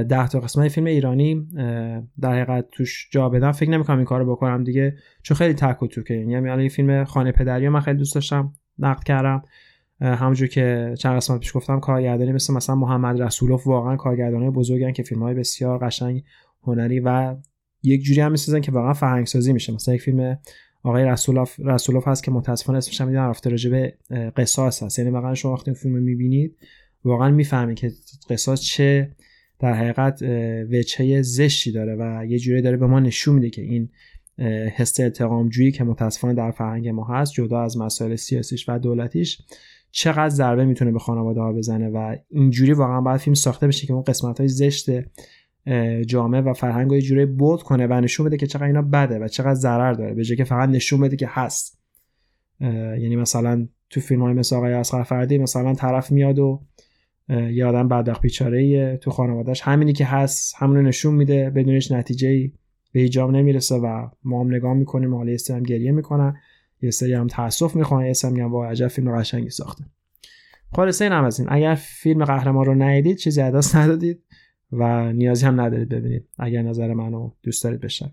ده 0.02 0.28
تا 0.28 0.40
قسمت 0.40 0.68
فیلم 0.68 0.86
ایرانی 0.86 1.48
در 2.20 2.32
حقیقت 2.32 2.68
توش 2.72 3.08
جا 3.12 3.28
بدم. 3.28 3.52
فکر 3.52 3.70
نمی‌کنم 3.70 3.96
این 3.96 4.04
کارو 4.04 4.32
بکنم 4.32 4.64
دیگه 4.64 4.96
چون 5.22 5.36
خیلی 5.36 5.54
تک 5.54 5.82
و 5.82 5.86
توکه. 5.86 6.14
یعنی 6.14 6.36
الان 6.36 6.58
این 6.58 6.68
فیلم 6.68 7.04
خانه 7.04 7.32
پدری 7.32 7.68
من 7.68 7.80
خیلی 7.80 7.98
دوست 7.98 8.14
داشتم 8.14 8.52
نقد 8.78 9.04
کردم. 9.04 9.42
همونجور 10.00 10.48
که 10.48 10.94
چند 10.98 11.16
قسمت 11.16 11.40
پیش 11.40 11.56
گفتم 11.56 11.80
کارگردانی 11.80 12.32
مثل 12.32 12.54
مثلا 12.54 12.76
محمد 12.76 13.22
رسولوف 13.22 13.66
واقعا 13.66 13.96
کارگردانای 13.96 14.50
بزرگن 14.50 14.92
که 14.92 15.02
فیلم 15.02 15.22
های 15.22 15.34
بسیار 15.34 15.78
قشنگ 15.78 16.24
هنری 16.62 17.00
و 17.00 17.36
یک 17.82 18.02
جوری 18.02 18.20
هم 18.20 18.30
می‌سازن 18.30 18.60
که 18.60 18.72
واقعا 18.72 18.92
فرهنگ 18.92 19.26
سازی 19.26 19.52
میشه. 19.52 19.72
مثلا 19.72 19.94
یک 19.94 20.02
فیلم 20.02 20.38
آقای 20.84 21.04
رسولوف 21.04 21.60
رسولوف 21.64 22.08
هست 22.08 22.24
که 22.24 22.30
متاسفانه 22.30 22.78
اسمش 22.78 23.00
هم 23.00 23.06
می‌دونم 23.06 23.28
رفته 23.28 23.50
راجع 23.50 23.70
به 23.70 23.94
قصاص 24.36 24.82
هست. 24.82 24.98
یعنی 24.98 25.10
واقعا 25.10 25.34
شما 25.34 25.52
وقتی 25.52 25.74
فیلم 25.74 25.94
می‌بینید 25.94 26.56
واقعا 27.04 27.30
می‌فهمید 27.30 27.76
که 27.76 27.92
قصاص 28.30 28.60
چه 28.60 29.10
در 29.58 29.72
حقیقت 29.72 30.22
وجهه 30.70 31.22
زشتی 31.22 31.72
داره 31.72 31.96
و 31.98 32.24
یه 32.24 32.38
جوری 32.38 32.62
داره 32.62 32.76
به 32.76 32.86
ما 32.86 33.00
نشون 33.00 33.34
میده 33.34 33.50
که 33.50 33.62
این 33.62 33.88
حس 34.76 35.00
انتقام 35.00 35.48
جویی 35.48 35.72
که 35.72 35.84
متاسفانه 35.84 36.34
در 36.34 36.50
فرهنگ 36.50 36.88
ما 36.88 37.04
هست 37.04 37.32
جدا 37.32 37.60
از 37.62 37.78
مسائل 37.78 38.16
سیاسیش 38.16 38.68
و 38.68 38.78
دولتیش 38.78 39.38
چقدر 39.90 40.28
ضربه 40.28 40.64
می‌تونه 40.64 40.92
به 40.92 40.98
خانواده 40.98 41.40
ها 41.40 41.52
بزنه 41.52 41.88
و 41.88 42.16
اینجوری 42.30 42.72
واقعا 42.72 43.00
باید 43.00 43.20
فیلم 43.20 43.34
ساخته 43.34 43.66
بشه 43.66 43.86
که 43.86 43.92
اون 43.92 44.02
قسمت 44.02 44.38
های 44.38 44.48
زشت 44.48 44.90
جامعه 46.06 46.40
و 46.40 46.52
فرهنگ 46.52 46.90
رو 46.90 47.00
جوری 47.00 47.26
بود 47.26 47.62
کنه 47.62 47.86
و 47.86 47.92
نشون 47.92 48.26
بده 48.26 48.36
که 48.36 48.46
چقدر 48.46 48.66
اینا 48.66 48.82
بده 48.82 49.18
و 49.18 49.28
چقدر 49.28 49.54
ضرر 49.54 49.92
داره. 49.92 50.14
به 50.14 50.24
جای 50.24 50.36
که 50.36 50.44
فقط 50.44 50.68
نشون 50.68 51.00
بده 51.00 51.16
که 51.16 51.28
هست. 51.30 51.78
یعنی 52.60 53.16
مثلا 53.16 53.68
تو 53.90 54.00
فیلم 54.00 54.22
های 54.22 54.32
مثل 54.32 54.56
آقای 54.56 54.72
اصغر 54.72 55.02
فردی 55.02 55.38
مثلا 55.38 55.74
طرف 55.74 56.12
میاد 56.12 56.38
و 56.38 56.62
یه 57.28 57.66
آدم 57.66 57.88
بدبخت 57.88 58.22
بیچاره 58.22 58.96
تو 58.96 59.10
خانوادهش 59.10 59.60
همینی 59.62 59.92
که 59.92 60.04
هست 60.04 60.54
همونو 60.58 60.82
نشون 60.82 61.14
میده 61.14 61.50
بدونش 61.50 61.92
نتیجه 61.92 62.52
به 62.92 63.00
ایجام 63.00 63.36
نمی‌رسه 63.36 63.74
و 63.74 64.08
ما 64.24 64.40
هم 64.40 64.54
نگاه 64.54 64.74
می‌کنیم 64.74 65.14
حالا 65.14 65.32
یه 65.32 65.60
گریه 65.66 65.92
می‌کنن. 65.92 66.36
یه 66.82 66.90
سری 66.90 67.12
هم 67.12 67.26
تاسف 67.26 67.76
می‌خوان 67.76 68.04
یه 68.04 68.12
سری 68.12 68.32
میگن 68.32 68.44
وا 68.44 68.66
عجب 68.66 68.88
فیلم 68.88 69.18
قشنگی 69.18 69.50
ساخته. 69.50 69.84
خلاصه 70.72 71.04
این 71.04 71.12
هم 71.12 71.24
از 71.24 71.40
این. 71.40 71.48
اگر 71.52 71.74
فیلم 71.74 72.24
قهرمان 72.24 72.64
رو 72.64 72.74
ندیدید 72.74 73.16
چیزی 73.16 73.40
از 73.40 73.76
ندادید. 73.76 74.22
و 74.72 75.12
نیازی 75.12 75.46
هم 75.46 75.60
ندارید 75.60 75.88
ببینید 75.88 76.28
اگر 76.38 76.62
نظر 76.62 76.94
منو 76.94 77.30
دوست 77.42 77.64
دارید 77.64 77.80
بشن 77.80 78.10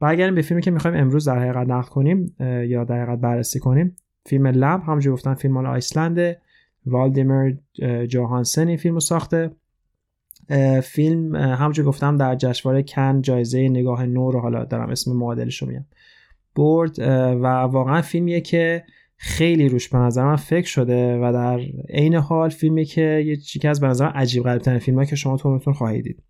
برگردیم 0.00 0.34
به 0.34 0.42
فیلمی 0.42 0.62
که 0.62 0.70
می‌خوایم 0.70 0.96
امروز 0.96 1.28
در 1.28 1.38
حقیقت 1.38 1.66
نقد 1.66 1.88
کنیم 1.88 2.36
یا 2.66 2.84
در 2.84 3.02
حقیقت 3.02 3.18
بررسی 3.18 3.60
کنیم. 3.60 3.96
فیلم 4.26 4.46
لب 4.46 4.82
همونجوری 4.82 5.14
گفتن 5.14 5.34
فیلم 5.34 5.54
مال 5.54 5.66
آیسلند. 5.66 6.36
والدیمر 6.86 7.52
جوهانسن 8.08 8.68
این 8.68 8.76
فیلم 8.76 8.98
ساخته. 8.98 9.50
فیلم 10.82 11.36
همونجور 11.36 11.84
گفتم 11.84 12.16
در 12.16 12.34
جشنواره 12.34 12.82
کن 12.82 13.22
جایزه 13.22 13.68
نگاه 13.68 14.06
نو 14.06 14.30
رو 14.30 14.40
حالا 14.40 14.64
دارم 14.64 14.90
اسم 14.90 15.12
معادلش 15.12 15.62
رو 15.62 15.68
میگم. 15.68 15.84
برد 16.56 16.98
و 17.42 17.46
واقعا 17.46 18.02
فیلمیه 18.02 18.40
که 18.40 18.84
خیلی 19.22 19.68
روش 19.68 19.88
به 19.88 19.98
نظر 19.98 20.24
من 20.24 20.36
فکر 20.36 20.66
شده 20.66 21.18
و 21.18 21.32
در 21.32 21.60
عین 21.88 22.14
حال 22.14 22.50
فیلمی 22.50 22.84
که 22.84 23.22
یکی 23.26 23.68
از 23.68 23.80
به 23.80 23.86
نظر 23.86 24.06
عجیب 24.06 24.42
غریب 24.42 24.62
ترین 24.62 24.78
فیلمایی 24.78 25.08
که 25.08 25.16
شما 25.16 25.36
تو 25.36 25.72
خواهید 25.72 26.04
دید. 26.04 26.22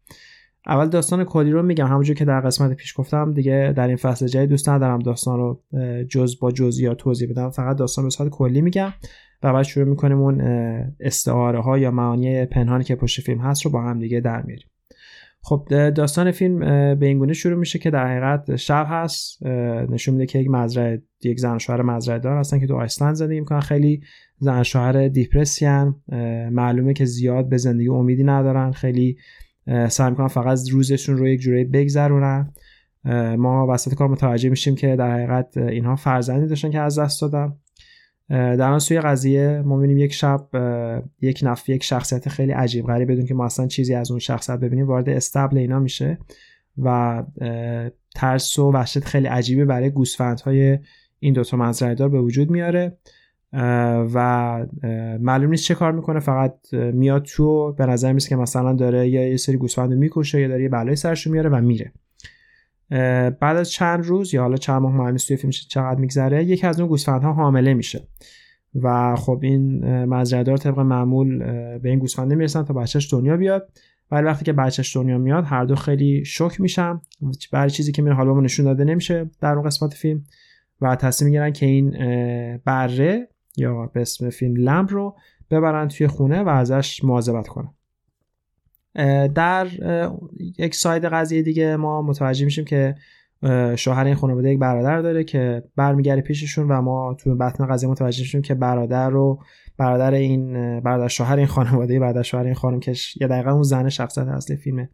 اول 0.66 0.88
داستان 0.88 1.24
کلی 1.24 1.50
رو 1.50 1.62
میگم. 1.62 1.86
همونجور 1.86 2.16
که 2.16 2.24
در 2.24 2.40
قسمت 2.40 2.76
پیش 2.76 2.94
گفتم 2.96 3.32
دیگه 3.32 3.72
در 3.76 3.86
این 3.88 3.96
فصل 3.96 4.26
جدید 4.26 4.48
دوست 4.48 4.68
ندارم 4.68 4.98
داستان 4.98 5.38
رو 5.38 5.62
جز 6.08 6.38
با 6.40 6.52
جزئیات 6.52 6.96
توضیح 6.96 7.30
بدم. 7.30 7.50
فقط 7.50 7.76
داستان 7.76 8.04
به 8.04 8.10
صورت 8.10 8.30
کلی 8.30 8.60
میگم 8.60 8.92
و 9.42 9.52
بعد 9.52 9.62
شروع 9.62 9.86
می‌کنیم 9.86 10.18
اون 10.18 10.40
استعاره 11.00 11.60
ها 11.60 11.78
یا 11.78 11.90
معانی 11.90 12.44
پنهانی 12.46 12.84
که 12.84 12.94
پشت 12.94 13.20
فیلم 13.20 13.40
هست 13.40 13.64
رو 13.64 13.70
با 13.70 13.82
هم 13.82 13.98
دیگه 13.98 14.20
در 14.20 14.42
میاریم. 14.42 14.68
خب 15.42 15.90
داستان 15.90 16.30
فیلم 16.30 16.58
به 16.94 17.06
این 17.06 17.18
گونه 17.18 17.32
شروع 17.32 17.58
میشه 17.58 17.78
که 17.78 17.90
در 17.90 18.06
حقیقت 18.06 18.56
شب 18.56 18.86
هست 18.88 19.46
نشون 19.90 20.14
میده 20.14 20.26
که 20.26 20.38
یک 20.38 20.50
مزرعه 20.50 21.02
یک 21.22 21.40
زن 21.40 21.58
شوهر 21.58 21.82
مزرعه 21.82 22.18
دار 22.18 22.36
هستن 22.38 22.58
که 22.58 22.66
تو 22.66 22.76
آیسلند 22.76 23.14
زندگی 23.14 23.40
می‌کنن. 23.40 23.60
خیلی 23.60 24.00
زن 24.38 24.62
شوهر 24.62 25.08
دیپرسیان 25.08 25.94
معلومه 26.50 26.94
که 26.94 27.04
زیاد 27.04 27.48
به 27.48 27.56
زندگی 27.56 27.88
امیدی 27.88 28.24
ندارن. 28.24 28.72
خیلی 28.72 29.16
سعی 29.88 30.10
می‌کنن 30.10 30.28
فقط 30.28 30.58
روزشون 30.72 31.16
رو 31.16 31.28
یک 31.28 31.40
جوری 31.40 31.64
بگذرونن. 31.64 32.52
ما 33.38 33.66
وسط 33.70 33.94
کار 33.94 34.08
متوجه 34.08 34.48
میشیم 34.48 34.74
که 34.74 34.96
در 34.96 35.12
حقیقت 35.12 35.56
اینها 35.56 35.96
فرزندی 35.96 36.46
داشتن 36.46 36.70
که 36.70 36.80
از 36.80 36.98
دست 36.98 37.22
دادن. 37.22 37.56
در 38.30 38.72
آن 38.72 38.78
سوی 38.78 39.00
قضیه 39.00 39.62
ما 39.64 39.76
می‌بینیم 39.76 40.04
یک 40.04 40.12
شب 40.12 40.48
یک 41.20 41.40
نفر 41.42 41.72
یک 41.72 41.84
شخصیت 41.84 42.28
خیلی 42.28 42.52
عجیب 42.52 42.86
غریب 42.86 43.12
بدون 43.12 43.26
که 43.26 43.34
ما 43.34 43.44
اصلا 43.44 43.66
چیزی 43.66 43.94
از 43.94 44.10
اون 44.10 44.20
شخصیت 44.20 44.58
ببینیم 44.58 44.86
وارد 44.86 45.08
استبل 45.08 45.58
اینا 45.58 45.78
میشه 45.78 46.18
و 46.78 47.22
ترس 48.14 48.58
و 48.58 48.70
وحشت 48.70 49.04
خیلی 49.04 49.26
عجیبی 49.26 49.64
برای 49.64 49.90
گوسفندهای 49.90 50.78
این 51.18 51.34
دوتا 51.34 51.56
مزرعه 51.56 51.94
دار 51.94 52.08
به 52.08 52.20
وجود 52.20 52.50
میاره. 52.50 52.96
و 54.14 54.66
معلوم 55.20 55.50
نیست 55.50 55.64
چه 55.64 55.74
کار 55.74 55.92
می‌کنه 55.92 56.20
فقط 56.20 56.74
میاد 56.74 57.22
تو 57.22 57.72
به 57.72 57.86
نظر 57.86 58.12
میسه 58.12 58.28
که 58.28 58.36
مثلا 58.36 58.72
داره 58.72 59.08
یا 59.08 59.28
یه 59.28 59.36
سری 59.36 59.56
گوسفند 59.56 59.92
می‌کشه 59.92 60.40
یا 60.40 60.48
داره 60.48 60.62
یه 60.62 60.68
بلای 60.68 60.96
سرش 60.96 61.26
میاره 61.26 61.50
و 61.50 61.60
میره. 61.60 61.92
بعد 63.40 63.56
از 63.56 63.70
چند 63.70 64.04
روز 64.04 64.34
یا 64.34 64.42
حالا 64.42 64.56
چند 64.56 64.82
ماه 64.82 64.96
مهم 64.96 65.16
توی 65.16 65.36
فیلم 65.36 65.50
چقدر 65.50 66.00
میگذره 66.00 66.44
یکی 66.44 66.66
از 66.66 66.80
اون 66.80 66.88
گوسفندها 66.88 67.32
حامله 67.32 67.74
میشه. 67.74 68.08
و 68.74 69.16
خب 69.16 69.40
این 69.42 69.84
مزرعه‌دار 70.04 70.56
طبق 70.56 70.78
معمول 70.78 71.38
به 71.78 71.88
این 71.88 71.98
گوسفند 71.98 72.32
می‌رسن 72.32 72.64
تا 72.64 72.74
بچهش 72.74 73.12
دنیا 73.12 73.36
بیاد. 73.36 73.70
ولی 74.10 74.26
وقتی 74.26 74.44
که 74.44 74.52
بچهش 74.52 74.96
دنیا 74.96 75.18
میاد 75.18 75.44
هر 75.44 75.64
دو 75.64 75.74
خیلی 75.74 76.24
شوک 76.24 76.60
میشن. 76.60 77.00
برای 77.52 77.70
چیزی 77.70 77.92
که 77.92 78.02
میره 78.02 78.14
حالا 78.14 78.40
نشون 78.40 78.64
داده 78.64 78.84
نمیشه 78.84 79.30
در 79.40 79.52
اون 79.52 79.66
قسمت 79.66 79.94
فیلم. 79.94 80.24
و 80.80 80.96
تصمیم 80.96 81.30
می‌گیرن 81.30 81.52
که 81.52 81.66
این 81.66 81.90
بره 82.64 83.28
یا 83.56 83.86
به 83.86 84.00
اسم 84.00 84.30
فیلم 84.30 84.56
لمب 84.56 84.90
رو 84.90 85.16
ببرن 85.50 85.88
توی 85.88 86.06
خونه 86.06 86.42
و 86.42 86.48
ازش 86.48 87.04
مواظبت 87.04 87.48
کنن. 87.48 87.74
در 89.34 89.66
یک 90.58 90.74
ساید 90.74 91.04
قضیه 91.04 91.42
دیگه 91.42 91.76
ما 91.76 92.02
متوجه 92.02 92.44
میشیم 92.44 92.64
که 92.64 92.94
شوهر 93.76 94.04
این 94.04 94.14
خانواده 94.14 94.50
یک 94.50 94.58
برادر 94.58 95.00
داره 95.02 95.24
که 95.24 95.62
برمیگره 95.76 96.20
پیششون 96.20 96.68
و 96.68 96.80
ما 96.80 97.16
تو 97.18 97.36
بطن 97.36 97.66
قضیه 97.66 97.88
متوجه 97.88 98.20
میشیم 98.20 98.42
که 98.42 98.54
برادر 98.54 99.10
رو 99.10 99.42
برادر 99.78 100.14
این 100.14 100.80
برادر 100.80 101.08
شوهر 101.08 101.36
این 101.36 101.46
خانواده 101.46 102.00
برادر 102.00 102.22
شوهر 102.22 102.44
این 102.44 102.54
خانم 102.54 102.80
که 102.80 102.94
یه 103.20 103.26
دقیقا 103.26 103.52
اون 103.52 103.62
زن 103.62 103.88
شخصیت 103.88 104.28
اصلی 104.28 104.56
فیلمه. 104.56 104.90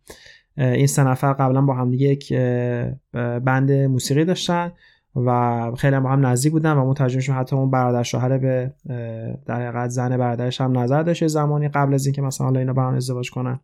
این 0.57 0.87
سه 0.87 1.05
نفر 1.05 1.33
قبلا 1.33 1.61
با 1.61 1.75
هم 1.75 1.91
دیگه 1.91 2.09
یک 2.09 2.33
بند 3.45 3.73
موسیقی 3.73 4.25
داشتن. 4.25 4.73
و 5.17 5.71
خیلی 5.79 6.01
با 6.01 6.11
هم 6.11 6.27
نزدیک 6.27 6.53
بودن 6.53 6.73
و 6.73 7.09
شدیم 7.09 7.35
حتی 7.39 7.57
اون 7.57 7.71
برادر 7.71 8.03
شوهر 8.03 8.39
به 8.39 8.73
در 9.47 9.69
حقیقت 9.69 9.89
زن 9.89 10.17
برادرش 10.17 10.61
هم 10.61 10.79
نظر 10.79 11.03
داشته 11.03 11.29
زمانی 11.29 11.69
قبل 11.69 11.95
از 11.95 12.07
اینکه 12.07 12.23
مثلا 12.23 12.59
اینا 12.59 12.73
با 12.73 12.83
هم 12.83 12.95
ازدواج 12.95 13.31
کنن. 13.31 13.61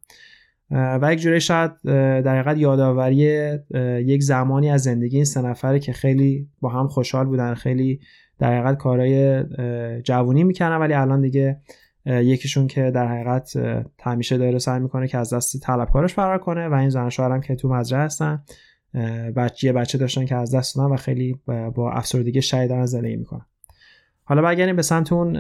و 0.71 1.13
یک 1.13 1.19
جوری 1.19 1.41
شاید 1.41 1.71
در 2.23 2.39
حقیقت 2.39 2.59
یادآوری 2.59 3.17
یک 4.05 4.23
زمانی 4.23 4.71
از 4.71 4.83
زندگی 4.83 5.17
این 5.17 5.25
سه 5.25 5.43
نفره 5.43 5.79
که 5.79 5.93
خیلی 5.93 6.49
با 6.61 6.69
هم 6.69 6.89
خوشحال 6.89 7.27
بودن 7.27 7.55
خیلی 7.55 8.01
در 8.39 8.53
حقیقت 8.53 8.79
کارهای 8.79 9.45
جوونی 10.03 10.45
می‌کنن 10.45 10.77
ولی 10.77 10.95
الان 10.95 11.21
دیگه 11.21 11.61
یکیشون 12.07 12.67
که 12.67 12.91
در 12.91 13.07
حقیقت 13.07 13.53
همیشه 14.03 14.39
داره 14.39 14.59
سعی 14.59 14.81
می‌کنه 14.81 15.09
که 15.09 15.19
از 15.19 15.35
دست 15.35 15.61
طلبکارش 15.61 16.15
فرار 16.15 16.39
کنه 16.39 16.69
و 16.69 16.75
این 16.75 16.89
زن 16.89 17.09
شوهرم 17.09 17.41
که 17.41 17.55
تو 17.55 17.69
مزرعه 17.69 18.03
هستن. 18.03 18.43
بچه 19.37 19.73
بچه 19.73 19.99
داشتن 19.99 20.25
که 20.25 20.37
از 20.37 20.55
دست 20.55 20.77
دادن 20.77 20.95
و 20.95 20.97
خیلی 20.97 21.41
با 21.75 21.93
افسردگی 21.93 22.43
شدید 22.43 22.69
دارن 22.69 22.87
زندگی 22.87 23.17
می‌کنن. 23.17 23.47
حالا 24.25 24.43
برگردیم 24.43 24.77
به 24.77 24.83
سمت 24.83 25.13
اون 25.13 25.33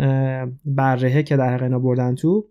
برهه 0.64 1.23
که 1.23 1.37
در 1.37 1.56
حقیقت 1.56 1.80
بردن 1.80 2.14
تو. 2.14 2.49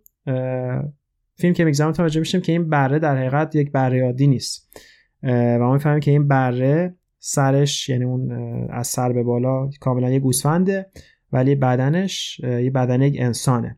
فیلم 1.35 1.53
که 1.53 1.65
می‌گذارم 1.65 1.91
توجه 1.91 2.19
میشیم 2.19 2.41
که 2.41 2.51
این 2.51 2.69
بره 2.69 2.99
در 2.99 3.17
حقیقت 3.17 3.55
یک 3.55 3.71
بره 3.71 4.05
عادی 4.05 4.27
نیست. 4.27 4.77
و 5.23 5.59
ما 5.59 5.73
می‌فهمیم 5.73 5.99
که 5.99 6.11
این 6.11 6.27
بره 6.27 6.95
سرش 7.19 7.89
یعنی 7.89 8.03
اون 8.03 8.31
از 8.71 8.87
سر 8.87 9.13
به 9.13 9.23
بالا 9.23 9.69
کاملا 9.79 10.09
یه 10.09 10.19
گوسفنده 10.19 10.89
ولی 11.31 11.55
بدنش 11.55 12.39
یه 12.39 12.71
بدن 12.71 13.01
یک 13.01 13.15
انسانه. 13.19 13.77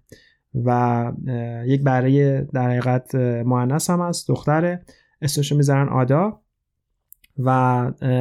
و 0.65 1.11
یک 1.65 1.83
بره 1.83 2.41
در 2.41 2.69
حقیقت 2.69 3.15
مؤنث 3.45 3.89
هم 3.89 4.01
هست 4.01 4.27
دختره. 4.27 4.85
اسمشو 5.21 5.55
می‌ذارن 5.55 5.89
آدا. 5.89 6.42
و 7.37 7.49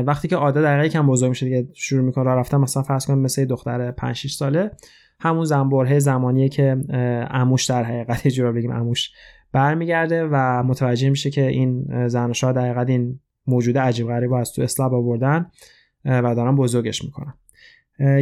وقتی 0.07 0.28
که 0.28 0.37
آدا 0.37 0.62
در 0.62 0.88
کم 0.88 1.07
بزرگ 1.07 1.28
میشه 1.28 1.47
دیگه 1.47 1.69
شروع 1.73 2.04
می‌کنه 2.04 2.25
راه 2.25 2.37
رفتن 2.37 2.57
مثلا 2.57 2.83
فرض 2.83 3.07
کنیم 3.07 3.19
مثل 3.19 3.45
دختر 3.45 3.90
5 3.90 4.16
6 4.16 4.33
ساله 4.33 4.71
همون 5.21 5.45
زنبرهه 5.45 5.99
زمانیه 5.99 6.49
که 6.49 6.76
اموش 7.31 7.64
در 7.64 7.85
حقیقت 7.85 8.26
یه 8.26 8.33
بگیم 8.52 8.71
اموش 8.71 9.11
برمیگرده 9.52 10.28
و 10.33 10.62
متوجه 10.62 11.11
میشه 11.11 11.31
که 11.31 11.47
این 11.47 12.09
زن 12.09 12.31
و 12.31 12.52
در 12.52 12.61
حقیقت 12.61 12.88
این 12.88 13.21
موجود 13.47 13.78
عجیب 13.78 14.07
غریب 14.07 14.33
از 14.33 14.52
تو 14.52 14.62
اسلاب 14.62 14.95
آوردن 14.95 15.47
و 16.04 16.35
دارن 16.35 16.57
بزرگش 16.57 17.04
می‌کنن. 17.04 17.35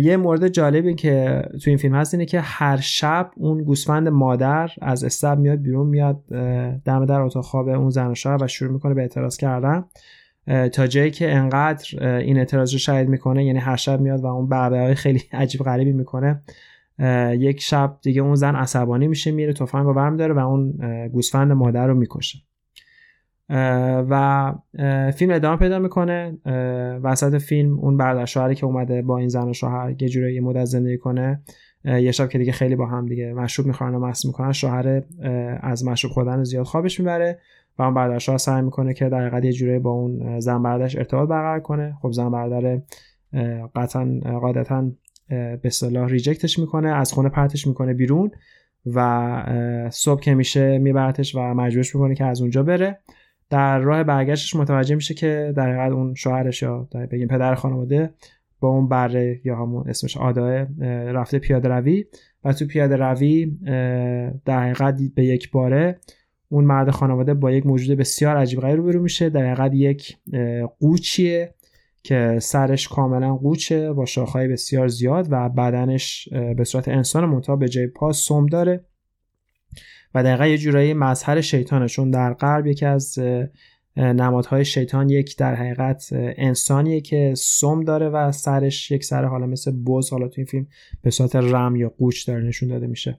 یه 0.02 0.16
مورد 0.16 0.48
جالبی 0.48 0.94
که 0.94 1.42
تو 1.64 1.70
این 1.70 1.76
فیلم 1.76 1.94
هست 1.94 2.14
اینه 2.14 2.26
که 2.26 2.40
هر 2.40 2.76
شب 2.76 3.30
اون 3.36 3.62
گوسفند 3.62 4.08
مادر 4.08 4.70
از 4.82 5.04
استب 5.04 5.38
میاد 5.38 5.62
بیرون 5.62 5.86
میاد 5.86 6.24
دم 6.84 7.06
در 7.06 7.20
اتاق 7.20 7.44
خواب 7.44 7.68
اون 7.68 7.90
زن 7.90 8.14
و 8.26 8.46
شروع 8.46 8.72
می‌کنه 8.72 8.94
به 8.94 9.00
اعتراض 9.00 9.36
کردن. 9.36 9.84
تا 10.72 10.86
جایی 10.86 11.10
که 11.10 11.32
انقدر 11.34 12.18
این 12.18 12.38
اعتراض 12.38 12.72
رو 12.72 12.78
شاید 12.78 13.08
می‌کنه 13.08 13.44
یعنی 13.44 13.58
هر 13.58 13.76
شب 13.76 14.00
میاد 14.00 14.20
و 14.20 14.26
اون 14.26 14.52
های 14.52 14.94
خیلی 14.94 15.22
عجیب 15.32 15.60
غریبی 15.60 15.92
می‌کنه 15.92 16.42
یک 17.38 17.60
شب 17.60 17.98
دیگه 18.02 18.22
اون 18.22 18.34
زن 18.34 18.54
عصبانی 18.54 19.08
میشه 19.08 19.30
میره 19.30 19.52
تفنگ 19.52 19.86
رو 19.86 19.94
برمیداره 19.94 20.34
و 20.34 20.38
اون 20.38 20.72
گوسفند 21.08 21.52
مادر 21.52 21.86
رو 21.86 21.94
می‌کشه. 21.94 22.38
و 24.10 24.54
فیلم 25.14 25.32
ادامه 25.32 25.56
پیدا 25.56 25.78
می‌کنه. 25.78 26.38
وسط 27.02 27.38
فیلم 27.38 27.78
اون 27.78 27.96
برادر 27.96 28.24
شوهری 28.24 28.54
که 28.54 28.66
اومده 28.66 29.02
با 29.02 29.18
این 29.18 29.28
زن 29.28 29.48
و 29.48 29.52
شوهر 29.52 29.94
یه 30.02 30.08
جوری 30.08 30.34
یه 30.34 30.40
مدت 30.40 30.64
زندگی 30.64 30.98
کنه 30.98 31.42
یه 31.84 32.12
شب 32.12 32.28
که 32.28 32.38
دیگه 32.38 32.52
خیلی 32.52 32.76
با 32.76 32.86
هم 32.86 33.06
دیگه 33.06 33.32
مشروب 33.32 33.66
می‌خورن 33.66 33.94
و 33.94 33.98
مست 33.98 34.26
می‌کنن 34.26 34.52
شوهر 34.52 35.02
از 35.60 35.84
مشروب 35.84 36.12
خوردن 36.12 36.44
زیاد 36.44 36.64
خوابش 36.64 37.00
می‌بره. 37.00 37.38
و 37.80 37.82
اون 37.82 37.94
برادر 37.94 38.18
شوهر 38.18 38.38
سعی 38.38 38.62
می‌کنه 38.62 38.94
که 38.94 39.08
در 39.08 39.20
حقیقت 39.20 39.44
یه 39.44 39.52
جوری 39.52 39.78
با 39.78 39.90
اون 39.90 40.40
زن 40.40 40.62
برادرش 40.62 40.96
ارتباط 40.96 41.28
برقرار 41.28 41.60
کنه. 41.60 41.96
خب 42.02 42.12
زن 42.12 42.30
برادر 42.30 42.80
قطعا 43.74 44.20
قاعدتا 44.40 44.90
به 45.28 45.60
اصطلاح 45.64 46.08
ریجکتش 46.08 46.58
می‌کنه 46.58 46.88
از 46.88 47.12
خونه 47.12 47.28
پرتش 47.28 47.66
می‌کنه 47.66 47.94
بیرون 47.94 48.30
و 48.86 49.88
صبح 49.92 50.20
که 50.20 50.34
میشه 50.34 50.78
میبرتش 50.78 51.34
و 51.34 51.38
مجبورش 51.38 51.94
می‌کنه 51.94 52.14
که 52.14 52.24
از 52.24 52.40
اونجا 52.40 52.62
بره. 52.62 52.98
در 53.50 53.78
راه 53.78 54.04
برگشتش 54.04 54.56
متوجه 54.56 54.94
میشه 54.94 55.14
که 55.14 55.52
در 55.56 55.72
حقیقت 55.72 55.92
اون 55.92 56.14
شوهرش 56.14 56.62
یا 56.62 56.88
بگیم 57.10 57.28
پدر 57.28 57.54
خانواده 57.54 58.10
با 58.60 58.68
اون 58.68 58.88
بره 58.88 59.40
یا 59.44 59.56
همون 59.56 59.88
اسمش 59.88 60.16
آداه 60.16 60.50
رفته 61.12 61.38
پیاده 61.38 61.68
روی 61.68 62.04
و 62.44 62.52
تو 62.52 62.66
پیاده 62.66 62.96
روی 62.96 63.58
در 64.44 64.62
حقیقت 64.62 64.98
به 65.14 65.24
یک 65.24 65.50
باره 65.50 65.98
اون 66.52 66.64
مرد 66.64 66.90
خانواده 66.90 67.34
با 67.34 67.50
یک 67.50 67.66
موجود 67.66 67.98
بسیار 67.98 68.36
عجیب 68.36 68.60
غیر 68.60 68.74
روبرو 68.74 69.02
میشه. 69.02 69.30
در 69.30 69.54
حقیقت 69.54 69.74
یک 69.74 70.16
قوچیه 70.80 71.54
که 72.02 72.38
سرش 72.42 72.88
کاملا 72.88 73.36
قوچه 73.36 73.92
با 73.92 74.06
شاخهای 74.06 74.48
بسیار 74.48 74.88
زیاد 74.88 75.28
و 75.30 75.48
بدنش 75.48 76.28
به 76.56 76.64
صورت 76.64 76.88
انسان 76.88 77.24
منتها 77.24 77.56
به 77.56 77.68
جای 77.68 77.86
پا 77.86 78.12
سم 78.12 78.46
داره 78.46 78.84
و 80.14 80.22
دقیقا 80.22 80.46
یه 80.46 80.58
جورایی 80.58 80.94
مظهر 80.94 81.40
شیطانه. 81.40 81.88
چون 81.88 82.10
در 82.10 82.34
غرب 82.34 82.66
یکی 82.66 82.86
از 82.86 83.18
نمادهای 83.96 84.64
شیطان 84.64 85.10
یک 85.10 85.36
در 85.36 85.54
حقیقت 85.54 86.08
انسانیه 86.12 87.00
که 87.00 87.34
سم 87.36 87.84
داره 87.84 88.08
و 88.08 88.32
سرش 88.32 88.90
یک 88.90 89.04
سر 89.04 89.24
حالا 89.24 89.46
مثل 89.46 89.72
بز 89.84 90.10
حالا 90.10 90.28
تو 90.28 90.34
این 90.36 90.46
فیلم 90.46 90.66
به 91.02 91.10
صورت 91.10 91.36
رم 91.36 91.76
یا 91.76 91.88
قوچ 91.88 92.28
داره 92.28 92.42
نشون 92.42 92.68
داده 92.68 92.86
میشه. 92.86 93.18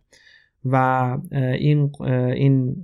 و 0.66 1.18
این 1.32 1.92
این 2.36 2.76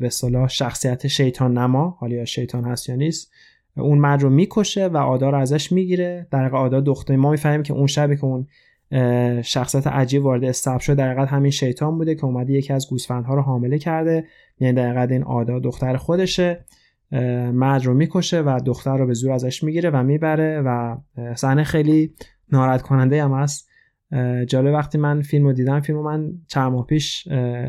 به 0.00 0.08
صلاح 0.08 0.48
شخصیت 0.48 1.06
شیطان 1.06 1.58
نما 1.58 1.96
حالا 2.00 2.14
یا 2.14 2.24
شیطان 2.24 2.64
هست 2.64 2.88
یا 2.88 2.94
نیست 2.94 3.32
اون 3.76 3.98
مرد 3.98 4.22
رو 4.22 4.30
می‌کشه 4.30 4.86
و 4.86 4.96
آدا 4.96 5.30
رو 5.30 5.38
ازش 5.38 5.72
می‌گیره. 5.72 6.26
در 6.30 6.48
واقع 6.48 6.64
آدا 6.64 6.80
دختر 6.80 7.16
ما 7.16 7.30
می‌فهمیم 7.30 7.62
که 7.62 7.72
اون 7.72 7.86
شبی 7.86 8.16
که 8.16 8.24
اون 8.24 8.46
شخصیت 9.42 9.86
عجیب 9.86 10.24
وارد 10.24 10.44
استاب 10.44 10.80
شد 10.80 10.94
در 10.94 11.18
همین 11.18 11.50
شیطان 11.50 11.98
بوده 11.98 12.14
که 12.14 12.24
اومده 12.24 12.52
یکی 12.52 12.72
از 12.72 12.88
گوسفندها 12.90 13.34
رو 13.34 13.42
حامله 13.42 13.78
کرده. 13.78 14.24
یعنی 14.60 14.74
در 14.74 15.12
این 15.12 15.22
آدا 15.22 15.58
دختر 15.58 15.96
خودشه 15.96 16.64
مرد 17.52 17.84
رو 17.84 17.94
می‌کشه 17.94 18.40
و 18.40 18.60
دختر 18.64 18.96
رو 18.96 19.06
به 19.06 19.14
زور 19.14 19.32
ازش 19.32 19.64
می‌گیره 19.64 19.90
و 19.90 20.02
می‌بره 20.02 20.62
و 20.66 20.96
صحنه 21.34 21.64
خیلی 21.64 22.14
ناراحت 22.52 22.82
کننده 22.82 23.24
هم 23.24 23.32
هست. 23.32 23.68
جالب 24.48 24.74
وقتی 24.74 24.98
من 24.98 25.22
فیلم 25.22 25.44
رو 25.44 25.52
دیدم 25.52 25.80
فیلم 25.80 25.98
رو 25.98 26.04
من 26.04 26.32
چند 26.46 26.72
ماه 26.72 26.86
پیش 26.86 27.22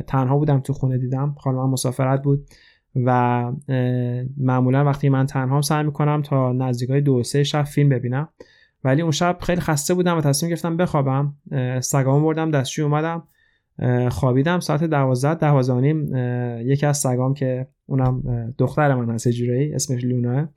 تنها 0.08 0.38
بودم 0.38 0.60
تو 0.60 0.74
خونه 0.74 0.98
دیدم. 0.98 1.36
خانمم 1.40 1.70
مسافرت 1.70 2.22
بود 2.22 2.48
و 2.96 3.42
معمولا 4.38 4.86
وقتی 4.86 5.10
من 5.10 5.26
تنها 5.26 5.62
سعی 5.62 5.84
می‌کنم 5.84 6.22
تا 6.22 6.54
نزدیکای 6.54 7.02
دو 7.02 7.24
سه 7.24 7.44
شب 7.44 7.64
فیلم 7.64 7.90
ببینم. 7.90 8.30
ولی 8.84 9.02
اون 9.02 9.12
شب 9.12 9.38
خیلی 9.42 9.62
خسته 9.62 9.94
بودم 9.94 10.18
و 10.18 10.22
تصمیم 10.22 10.50
گرفتم 10.50 10.78
بخوابم. 10.78 11.36
سگام 11.80 12.24
بردم 12.24 12.52
دستشوی 12.52 12.86
اومدم. 12.86 13.24
خوابیدم 14.10 14.60
ساعت 14.60 14.84
دوازده 14.84 15.36
دوازده 15.36 15.82
نیم. 15.82 16.16
یکی 16.66 16.86
از 16.86 16.98
سگام 16.98 17.34
که 17.34 17.68
اونم 17.86 18.24
دختر 18.58 18.96
من 18.96 19.14
هست 19.14 19.30
جورایی 19.30 19.74
اسمش 19.74 20.04
لوناه 20.04 20.50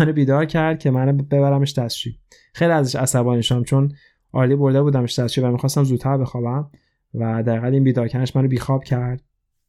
منو 0.00 0.12
بیدار 0.12 0.44
کرد 0.44 0.78
که 0.78 0.90
منو 0.90 1.12
ببرمش 1.12 1.78
دستشوی 1.78 2.12
خیلی 2.54 2.72
ازش 2.72 2.96
عصبانی 2.96 3.42
شدم 3.42 3.62
چون 3.62 3.92
عالی 4.32 4.56
برده 4.56 4.82
بودمش 4.82 5.18
دستشوی 5.18 5.44
و 5.44 5.50
می‌خواستم 5.50 5.84
زودتر 5.84 6.18
بخوابم 6.18 6.70
و 7.14 7.42
در 7.42 7.64
این 7.64 7.84
بیدار 7.84 8.08
کردنش 8.08 8.36
منو 8.36 8.48
بیخواب 8.48 8.84
کرد. 8.84 9.22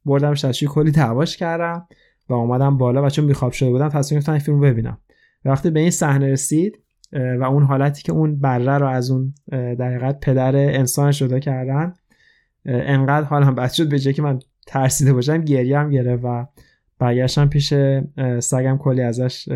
بردمش 0.06 0.45
دستشوی 0.45 0.69
کلی 0.69 0.91
دعواش 0.91 1.38
کردم 1.38 1.88
و 2.30 2.34
اومدم 2.34 2.78
بالا 2.78 3.06
و 3.06 3.10
چون 3.10 3.28
بیخواب 3.28 3.52
شده 3.52 3.69
بودم 3.69 3.89
تصمیم 3.89 4.19
گرفتم 4.19 4.32
این 4.32 4.41
فیلم 4.41 4.60
ببینم. 4.60 4.98
وقتی 5.45 5.69
به 5.69 5.80
این 5.80 5.91
صحنه 5.91 6.32
رسید 6.32 6.80
و 7.13 7.43
اون 7.43 7.63
حالتی 7.63 8.04
که 8.04 8.12
اون 8.12 8.39
بره 8.39 8.78
رو 8.78 8.88
از 8.88 9.12
اون 9.12 9.34
در 9.52 10.12
پدر 10.12 10.56
انسان 10.56 11.12
شده 11.12 11.39
کردن 11.39 11.93
انقدر 12.65 13.26
حالم 13.26 13.56
بد 13.56 13.72
شد 13.72 13.89
به 13.89 14.00
جای 14.00 14.13
که 14.13 14.22
من 14.22 14.39
ترسیده 14.67 15.13
باشم 15.13 15.38
گریه 15.38 15.80
هم 15.80 15.89
گرفت 15.89 16.24
و 16.24 16.48
برگشتم 17.00 17.48
پیش 17.50 17.74
سگم 18.39 18.78
کلی 18.78 19.02
ازش 19.02 19.50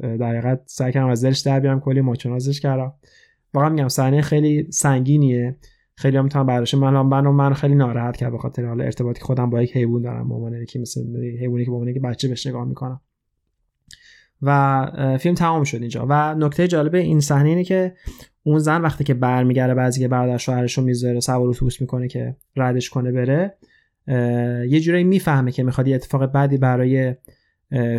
در 0.00 0.28
حقیقت 0.28 0.62
سگم 0.66 1.06
از 1.06 1.24
دلش 1.24 1.38
در 1.38 1.60
بیارم 1.60 1.80
کلی 1.80 2.00
ماچونازش 2.00 2.60
کردم. 2.60 2.92
واقعا 3.54 3.68
میگم 3.68 3.88
صحنه 3.88 4.22
خیلی 4.22 4.66
سنگینیه. 4.70 5.56
خیلی 5.96 6.16
هم 6.16 6.24
می‌تونم 6.24 6.46
برداشت 6.46 6.74
من 6.74 7.00
من 7.00 7.26
من 7.26 7.54
خیلی 7.54 7.74
ناراحت 7.74 8.16
کرد 8.16 8.32
به 8.32 8.38
خاطر 8.38 8.64
حالا 8.64 8.84
ارتباطی 8.84 9.20
خودم 9.20 9.50
با 9.50 9.62
یک 9.62 9.76
حیوان 9.76 10.02
دارم 10.02 10.28
به 10.28 10.34
عنوان 10.34 10.64
که 10.64 10.78
مثل 10.78 11.00
حیوانی 11.40 11.64
که 11.64 11.70
به 11.70 11.76
عنوان 11.76 11.94
که 11.94 12.00
بچه 12.00 12.28
بهش 12.28 12.46
نگاه 12.46 12.64
می‌کنم. 12.64 13.00
و 14.42 15.16
فیلم 15.20 15.34
تمام 15.34 15.64
شد 15.64 15.80
اینجا. 15.80 16.06
و 16.08 16.34
نکته 16.34 16.68
جالب 16.68 16.94
این 16.94 17.20
صحنه 17.20 17.48
اینه 17.48 17.64
که 17.64 17.94
اون 18.42 18.58
زن 18.58 18.80
وقتی 18.80 19.04
که 19.04 19.14
برمیگرده 19.14 19.74
بعضی 19.74 20.00
که 20.00 20.08
برادر 20.08 20.36
شوهرش 20.36 20.78
رو 20.78 20.84
می‌ذاره 20.84 21.20
سوار 21.20 21.48
اتوبوس 21.48 21.80
می‌کنه 21.80 22.08
که 22.08 22.36
ردش 22.56 22.90
کنه 22.90 23.12
بره 23.12 23.54
یه 24.68 24.80
جورایی 24.80 25.04
می‌فهمه 25.04 25.52
که 25.52 25.62
می‌خواد 25.62 25.88
یه 25.88 25.94
اتفاق 25.94 26.24
بدی 26.32 26.58
برای 26.58 27.14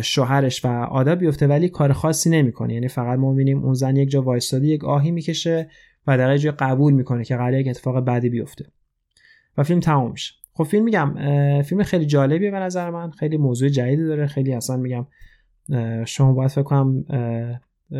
شوهرش 0.02 0.64
و 0.64 0.68
آدا 0.68 1.14
بیفته 1.14 1.46
ولی 1.46 1.68
کار 1.68 1.92
خاصی 1.92 2.30
نمی‌کنه. 2.30 2.74
یعنی 2.74 2.88
فقط 2.88 3.18
ما 3.18 3.30
می‌بینیم 3.30 3.64
اون 3.64 3.74
زن 3.74 3.96
یک 3.96 4.10
جا 4.10 4.22
وایستاده 4.22 4.66
یک 4.66 4.84
آهی 4.84 5.10
می‌کشه 5.10 5.68
و 6.06 6.18
در 6.18 6.36
جای 6.36 6.52
قبول 6.52 6.92
می‌کنه 6.92 7.24
که 7.24 7.36
قراره 7.36 7.60
یک 7.60 7.68
اتفاق 7.68 8.04
بدی 8.04 8.28
بیفته. 8.28 8.66
و 9.58 9.62
فیلم 9.62 9.80
تمام 9.80 10.10
میشه. 10.10 10.34
خب 10.52 10.64
فیلم 10.64 10.84
میگم 10.84 11.14
فیلم 11.62 11.82
خیلی 11.82 12.06
جالبیه 12.06 12.50
به 12.50 12.58
نظر 12.58 12.90
من. 12.90 13.10
خیلی 13.10 13.36
موضوع 13.36 13.68
جدیدی 13.68 14.04
داره. 14.04 14.26
خیلی 14.26 14.52
اصلا 14.52 14.76
میگم 14.76 15.06
شما 16.04 16.32
باید 16.32 16.50
فکر 16.50 16.62
کنم 16.62 17.04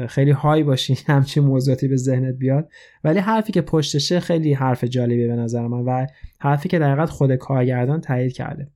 خیلی 0.09 0.31
های 0.31 0.63
باشی 0.63 0.99
همچین 1.07 1.45
موضوعاتی 1.45 1.89
به 1.89 1.97
ذهنت 1.97 2.35
بیاد. 2.35 2.69
ولی 3.05 3.19
حرفی 3.19 3.53
که 3.53 3.61
پشتشه 3.61 4.21
خیلی 4.21 4.53
حرف 4.53 4.85
جالبیه 4.85 5.27
به 5.27 5.37
نظر 5.37 5.67
من 5.67 5.81
و 5.81 6.07
حرفی 6.39 6.69
که 6.69 6.79
دقیقت 6.79 7.11
خود 7.11 7.35
کارگردان 7.35 8.01
تایید 8.01 8.33
کرده. 8.33 8.69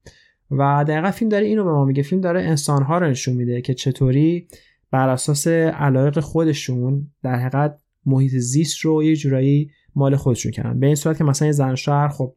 و 0.50 0.84
دقیقا 0.88 1.10
فیلم 1.10 1.28
داره 1.28 1.46
اینو 1.46 1.64
به 1.64 1.70
ما 1.70 1.84
میگه. 1.84 2.02
فیلم 2.02 2.20
داره 2.20 2.42
انسانها 2.42 2.98
رو 2.98 3.06
نشون 3.06 3.34
میده 3.34 3.60
که 3.60 3.74
چطوری 3.74 4.48
بر 4.90 5.08
اساس 5.08 5.46
علایق 5.46 6.20
خودشون 6.20 7.10
در 7.22 7.34
حقیقت 7.34 7.78
محیط 8.06 8.32
زیست 8.32 8.78
رو 8.78 9.02
یه 9.02 9.16
جورایی 9.16 9.70
مال 9.94 10.16
خودشون 10.16 10.52
کردن. 10.52 10.80
به 10.80 10.86
این 10.86 10.94
صورت 10.94 11.18
که 11.18 11.24
مثلا 11.24 11.46
یه 11.46 11.52
زن 11.52 11.74
شهر 11.74 12.08
خب 12.08 12.34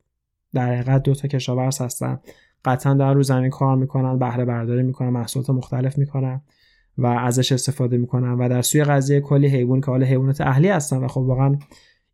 در 0.53 0.73
حقیقت 0.73 1.03
دو 1.03 1.15
تا 1.15 1.27
کشاورز 1.27 1.81
هستن. 1.81 2.19
قطعا 2.65 2.93
در 2.93 3.13
رو 3.13 3.23
زمین 3.23 3.49
کار 3.49 3.75
می‌کنن 3.75 4.19
بهره 4.19 4.45
برداری 4.45 4.83
می‌کنن 4.83 5.09
محصولات 5.09 5.49
مختلف 5.49 5.97
می‌کنن 5.97 6.41
و 6.97 7.05
ازش 7.05 7.51
استفاده 7.51 7.97
می‌کنن 7.97 8.33
و 8.33 8.49
در 8.49 8.61
سوی 8.61 8.83
قضیه 8.83 9.21
کلی 9.21 9.47
حیوان 9.47 9.81
که 9.81 9.85
حالا 9.91 10.05
حیوانات 10.05 10.41
اهلی 10.41 10.67
هستن 10.67 10.97
و 10.97 11.07
خب 11.07 11.21
واقعا 11.21 11.57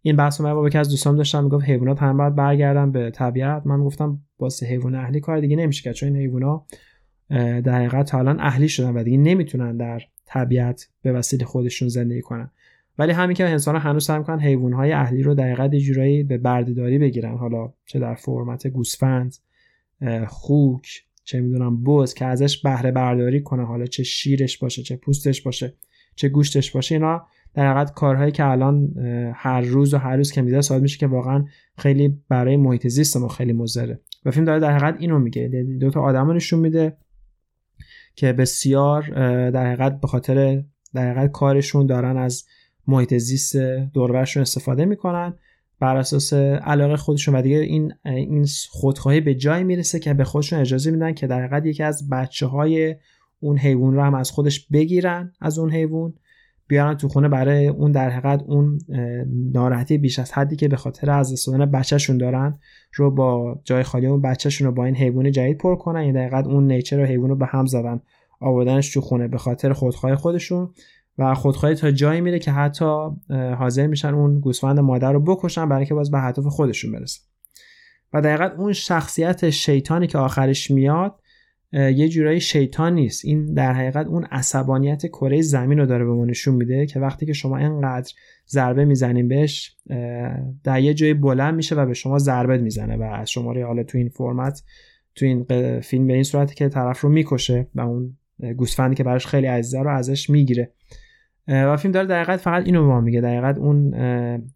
این 0.01 0.15
بحث 0.15 0.41
رو 0.41 0.55
با 0.55 0.69
که 0.69 0.79
از 0.79 0.89
دوستام 0.89 1.15
داشتم 1.15 1.43
می‌گفت 1.43 1.65
حیوانات 1.65 2.01
هم 2.01 2.17
باید 2.17 2.35
برگردن 2.35 2.91
به 2.91 3.11
طبیعت. 3.11 3.67
من 3.67 3.83
گفتم 3.83 4.19
واسه 4.39 4.65
حیوان 4.65 4.95
اهلی 4.95 5.19
کار 5.19 5.39
دیگه 5.39 5.55
نمیشه 5.55 5.83
کرد 5.83 5.93
چون 5.93 6.09
این 6.09 6.17
حیونا 6.17 6.65
در 7.29 7.75
حقیقت 7.75 8.11
تا 8.11 8.19
الان 8.19 8.39
اهلی 8.39 8.69
شدن 8.69 8.93
و 8.93 9.03
دیگه 9.03 9.17
نمی‌تونن 9.17 9.77
در 9.77 10.01
طبیعت 10.25 10.89
به 11.01 11.11
وسیله 11.11 11.45
خودشون 11.45 11.87
زندگی 11.87 12.21
کنن. 12.21 12.51
ولی 12.97 13.11
همین 13.11 13.35
که 13.35 13.49
انسان 13.49 13.75
هنوز 13.75 14.05
سعی 14.05 14.17
می‌کنن 14.17 14.39
حیوانات 14.39 14.91
اهلی 14.93 15.23
رو 15.23 15.33
در 15.33 15.43
حقیقت 15.43 15.75
جورایی 15.75 16.23
به 16.23 16.37
بردهداری 16.37 16.97
بگیرن. 16.97 17.37
حالا 17.37 17.73
چه 17.85 17.99
در 17.99 18.15
فرمت 18.15 18.67
گوسفند 18.67 19.35
خوک 20.27 21.03
چه 21.23 21.41
می‌دونم 21.41 21.83
بز 21.83 22.13
که 22.13 22.25
ازش 22.25 22.61
بهره 22.61 22.91
برداری 22.91 23.41
کنه. 23.41 23.65
حالا 23.65 23.85
چه 23.85 24.03
شیرش 24.03 24.57
باشه 24.57 24.83
چه 24.83 24.95
پوستش 24.95 25.41
باشه 25.41 25.73
چه 26.15 26.29
گوشتش 26.29 26.71
باشه 26.71 26.95
اینا 26.95 27.27
در 27.59 27.71
حقیقت 27.71 27.93
کارهایی 27.93 28.31
که 28.31 28.45
الان 28.45 28.93
هر 29.35 29.61
روز 29.61 29.93
و 29.93 29.97
هر 29.97 30.15
روز 30.15 30.31
که 30.31 30.41
میده 30.41 30.61
ساعت 30.61 30.81
میشه 30.81 30.97
که 30.97 31.07
واقعا 31.07 31.45
خیلی 31.77 32.21
برای 32.29 32.57
محیط 32.57 32.87
زیست 32.87 33.17
ما 33.17 33.27
خیلی 33.27 33.53
مضره. 33.53 33.99
و 34.25 34.31
فیلم 34.31 34.45
داره 34.45 34.59
در 34.59 34.77
حقیقت 34.77 34.95
اینو 34.99 35.19
میگه 35.19 35.65
دو 35.79 35.89
تا 35.89 36.01
آدم 36.01 36.31
نشون 36.31 36.59
میده 36.59 36.97
که 38.15 38.33
بسیار 38.33 39.01
در 39.49 39.65
حقیقت 39.65 39.99
به 40.01 40.07
خاطر 40.07 40.63
در 40.93 41.11
حقیقت 41.11 41.31
کارشون 41.31 41.85
دارن 41.85 42.17
از 42.17 42.45
محیط 42.87 43.17
زیست 43.17 43.57
دورورشون 43.93 44.41
استفاده 44.41 44.85
می‌کنن 44.85 45.33
بر 45.79 45.97
اساس 45.97 46.33
علاقه 46.33 46.97
خودشون 46.97 47.35
و 47.35 47.41
دیگه 47.41 47.57
این 47.57 47.93
این 48.05 48.45
خودخواهی 48.69 49.21
به 49.21 49.35
جایی 49.35 49.63
می‌رسه 49.63 49.99
که 49.99 50.13
به 50.13 50.23
خودشون 50.23 50.59
اجازه 50.59 50.91
میدن 50.91 51.13
که 51.13 51.27
در 51.27 51.41
حقیقت 51.41 51.65
یکی 51.65 51.83
از 51.83 52.09
بچه 52.09 52.45
های 52.45 52.95
اون 53.39 53.57
حیوان 53.57 53.93
رو 53.93 54.03
هم 54.03 54.15
از 54.15 54.31
خودش 54.31 54.67
بگیرن 54.67 55.33
از 55.41 55.59
اون 55.59 55.71
حیوان. 55.71 56.13
بیارن 56.69 56.97
تو 56.97 57.07
خونه 57.07 57.29
برای 57.29 57.67
اون 57.67 57.91
در 57.91 58.09
حقیقت 58.09 58.43
اون 58.47 58.79
ناراحتی 59.53 59.97
بیش 59.97 60.19
از 60.19 60.31
حدی 60.31 60.55
که 60.55 60.67
به 60.67 60.75
خاطر 60.75 61.11
از 61.11 61.45
دادن 61.45 61.65
بچهشون 61.65 62.17
دارن 62.17 62.59
رو 62.95 63.11
با 63.11 63.59
جای 63.63 63.83
خالی 63.83 64.07
اون 64.07 64.21
بچهشون 64.21 64.67
رو 64.67 64.73
با 64.73 64.85
این 64.85 64.95
حیوان 64.95 65.31
جدید 65.31 65.57
پر 65.57 65.75
کنن. 65.75 66.01
یعنی 66.01 66.13
در 66.13 66.21
حقیقت 66.21 66.47
اون 66.47 66.71
نیچر 66.71 66.99
و 66.99 67.05
حیوان 67.05 67.29
رو 67.29 67.35
به 67.35 67.45
هم 67.45 67.65
زدن 67.65 68.01
آوردنش 68.39 68.93
تو 68.93 69.01
خونه 69.01 69.27
به 69.27 69.37
خاطر 69.37 69.73
خودخواهی 69.73 70.15
خودشون. 70.15 70.69
و 71.17 71.35
خودخواهی 71.35 71.75
تا 71.75 71.91
جایی 71.91 72.21
میره 72.21 72.39
که 72.39 72.51
حتی 72.51 72.85
حاضر 73.29 73.87
میشن 73.87 74.13
اون 74.13 74.39
گوسفند 74.39 74.79
مادر 74.79 75.13
رو 75.13 75.19
بکشن 75.19 75.69
برای 75.69 75.85
که 75.85 75.93
باز 75.93 76.11
به 76.11 76.19
هدف 76.19 76.45
خودشون 76.45 76.91
برسن. 76.91 77.21
و 78.13 78.21
دقیقا 78.21 78.49
اون 78.57 78.73
شخصیت 78.73 79.49
شیطانی 79.49 80.07
که 80.07 80.17
آخرش 80.17 80.71
میاد 80.71 81.19
یه 81.73 82.09
جورایی 82.09 82.39
شیطان 82.39 82.93
نیست. 82.93 83.25
این 83.25 83.53
در 83.53 83.73
حقیقت 83.73 84.07
اون 84.07 84.23
عصبانیت 84.23 85.07
کره 85.07 85.41
زمین 85.41 85.79
رو 85.79 85.85
داره 85.85 86.05
به 86.05 86.11
ما 86.11 86.25
نشون 86.25 86.55
میده 86.55 86.85
که 86.85 86.99
وقتی 86.99 87.25
که 87.25 87.33
شما 87.33 87.57
اینقدر 87.57 88.11
ضربه 88.49 88.85
می‌زنیم 88.85 89.27
بهش 89.27 89.75
در 90.63 90.79
یه 90.79 90.93
جای 90.93 91.13
بلند 91.13 91.55
میشه 91.55 91.75
و 91.75 91.85
به 91.85 91.93
شما 91.93 92.17
ضربه 92.17 92.57
می‌زنه 92.57 92.97
و 92.97 93.03
از 93.03 93.29
شما 93.29 93.53
حالا 93.53 93.83
تو 93.83 93.97
این 93.97 94.09
فرمت 94.09 94.63
تو 95.15 95.25
این 95.25 95.45
فیلم 95.79 96.07
به 96.07 96.13
این 96.13 96.23
صورتی 96.23 96.55
که 96.55 96.69
طرف 96.69 97.01
رو 97.01 97.09
می‌کشه 97.09 97.67
و 97.75 97.81
اون 97.81 98.17
گوسفندی 98.57 98.95
که 98.95 99.03
براش 99.03 99.27
خیلی 99.27 99.47
عزیزه 99.47 99.79
رو 99.79 99.89
ازش 99.89 100.29
می‌گیره. 100.29 100.71
و 101.47 101.77
فیلم 101.77 101.91
داره 101.91 102.07
در 102.07 102.37
فقط 102.37 102.65
اینو 102.65 102.87
ما 102.87 103.01
میگه. 103.01 103.21
در 103.21 103.59
اون 103.59 103.93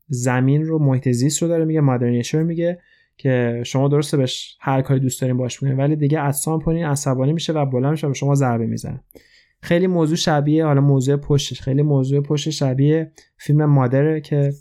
زمین 0.07 0.65
رو 0.65 0.79
محیط 0.79 1.09
زیست 1.09 1.41
رو 1.41 1.47
داره 1.47 1.65
میگه 1.65 1.81
مادرنیشن 1.81 2.43
میگه. 2.43 2.79
که 3.23 3.63
شما 3.65 3.87
درسته 3.87 4.17
بهش 4.17 4.57
هر 4.61 4.81
کاری 4.81 4.99
دوست 4.99 5.21
دارین 5.21 5.37
باش 5.37 5.63
می‌کنین 5.63 5.79
ولی 5.79 5.95
دیگه 5.95 6.19
اصلا 6.19 6.57
پونین 6.57 6.85
عصبانی 6.85 7.33
میشه 7.33 7.53
و 7.53 7.65
بلند 7.65 7.91
میشه 7.91 8.07
به 8.07 8.13
شما 8.13 8.35
ضربه 8.35 8.65
می‌زنه. 8.65 9.03
خیلی 9.61 9.87
موضوع 9.87 10.15
شبیه 10.15 10.65
حالا 10.65 10.81
موضوع 10.81 11.15
پشتش 11.15 11.61
خیلی 11.61 11.81
موضوع 11.81 12.21
پشت 12.21 12.49
شبیه 12.49 13.11
فیلم 13.37 13.65
مادره 13.65 14.21
که 14.21 14.53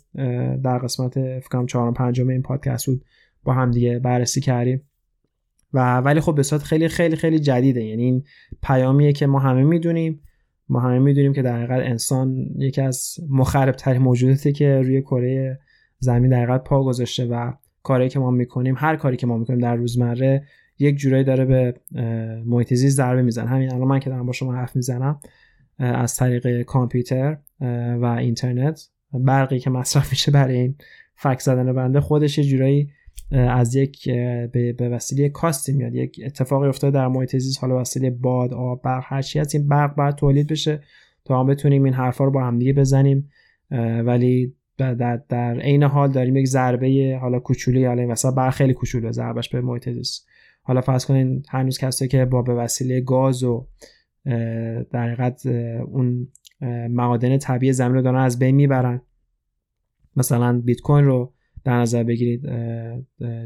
در 0.64 0.78
قسمت 0.78 1.40
فکرم 1.40 1.66
چهارم 1.66 1.94
پنجم 1.94 2.28
این 2.28 2.42
پادکست 2.42 2.86
بود 2.86 3.04
با 3.44 3.52
هم 3.52 3.70
دیگه 3.70 3.98
بررسی 3.98 4.40
کردیم. 4.40 4.82
و 5.72 5.98
ولی 6.00 6.20
خب 6.20 6.34
به 6.34 6.42
صورت 6.42 6.62
خیلی 6.62 6.88
خیلی 6.88 7.16
خیلی 7.16 7.38
جدیده. 7.38 7.84
یعنی 7.84 8.02
این 8.02 8.24
پیامیه 8.62 9.12
که 9.12 9.26
ما 9.26 9.38
همه 9.38 9.62
می‌دونیم. 9.62 10.20
ما 10.68 10.80
همه 10.80 10.98
می‌دونیم 10.98 11.32
که 11.32 11.42
در 11.42 11.56
حقیقت 11.56 11.90
انسان 11.90 12.36
یکی 12.58 12.80
از 12.80 13.16
مخرب 13.30 13.74
ترین 13.74 14.02
موجوداتی 14.02 14.52
که 14.52 14.82
روی 14.82 15.02
کره 15.02 15.58
زمین 15.98 16.30
در 16.30 16.44
حقیقت 16.44 16.64
پا 16.64 16.84
گذاشته 16.84 17.26
و 17.26 17.52
کاری 17.82 18.08
که 18.08 18.18
ما 18.18 18.30
می‌کنیم 18.30 18.74
هر 18.78 18.96
کاری 18.96 19.16
که 19.16 19.26
ما 19.26 19.38
می‌کنیم 19.38 19.60
در 19.60 19.76
روزمره 19.76 20.44
یک 20.78 20.96
جورایی 20.96 21.24
داره 21.24 21.44
به 21.44 21.74
محیط 22.46 22.74
زیست 22.74 22.96
ضربه 22.96 23.22
می‌زنه. 23.22 23.48
همین 23.48 23.72
الان 23.72 23.88
من 23.88 24.00
که 24.00 24.10
دارم 24.10 24.26
با 24.26 24.32
شما 24.32 24.54
حرف 24.54 24.76
می‌زنم 24.76 25.20
از 25.78 26.16
طریق 26.16 26.62
کامپیوتر 26.62 27.38
و 28.00 28.16
اینترنت 28.18 28.88
برقی 29.12 29.58
که 29.58 29.70
مصرف 29.70 30.10
میشه 30.10 30.32
برای 30.32 30.56
این 30.56 30.74
فک 31.14 31.40
زدن 31.40 31.72
بنده 31.72 32.00
خودش 32.00 32.38
یه 32.38 32.44
جورایی 32.44 32.90
از 33.30 33.74
یک 33.74 34.10
به 34.52 34.88
وسیله 34.92 35.28
کاستی 35.28 35.72
میاد. 35.72 35.94
یک 35.94 36.20
اتفاقی 36.24 36.68
افتاده 36.68 36.98
در 36.98 37.08
محیط 37.08 37.36
زیست 37.36 37.60
حالا 37.60 37.80
وسیله 37.80 38.10
باد 38.10 38.54
آب 38.54 38.82
برق 38.82 39.04
هر 39.06 39.22
چی 39.22 39.38
هست 39.38 39.54
این 39.54 39.68
برق 39.68 39.94
باید 39.94 40.14
تولید 40.14 40.46
بشه 40.46 40.80
تا 41.24 41.40
هم 41.40 41.46
بتونیم 41.46 41.84
این 41.84 41.94
حرفا 41.94 42.24
رو 42.24 42.30
با 42.30 42.44
هم 42.44 42.58
دیگه 42.58 42.72
بزنیم 42.72 43.30
ولی 44.04 44.54
در 44.78 45.16
در 45.28 45.60
عین 45.60 45.82
حال 45.82 46.12
داریم 46.12 46.36
یک 46.36 46.46
ضربه 46.46 47.18
حالا 47.20 47.38
کوچولی 47.38 47.84
حالا 47.84 48.02
این 48.02 48.10
وسط. 48.10 48.34
بر 48.34 48.50
خیلی 48.50 48.72
کوچولو 48.72 49.12
ضربش 49.12 49.48
به 49.48 49.60
محیط 49.60 49.90
زیست 49.90 50.26
حالا 50.62 50.80
فرض 50.80 51.06
کنین 51.06 51.42
هنوز 51.48 51.78
کسایی 51.78 52.08
که 52.08 52.24
با 52.24 52.42
به 52.42 52.54
وسیله 52.54 53.00
گاز 53.00 53.42
و 53.42 53.68
در 54.90 55.08
حقیقت 55.08 55.46
اون 55.86 56.28
معادن 56.90 57.38
طبیعی 57.38 57.72
زمین 57.72 57.94
رو 57.94 58.02
دارن 58.02 58.20
از 58.20 58.38
بین 58.38 58.54
می‌برن. 58.54 59.02
مثلا 60.16 60.60
بیت 60.60 60.80
کوین 60.80 61.04
رو 61.04 61.32
در 61.64 61.80
نظر 61.80 62.02
بگیرید 62.02 62.48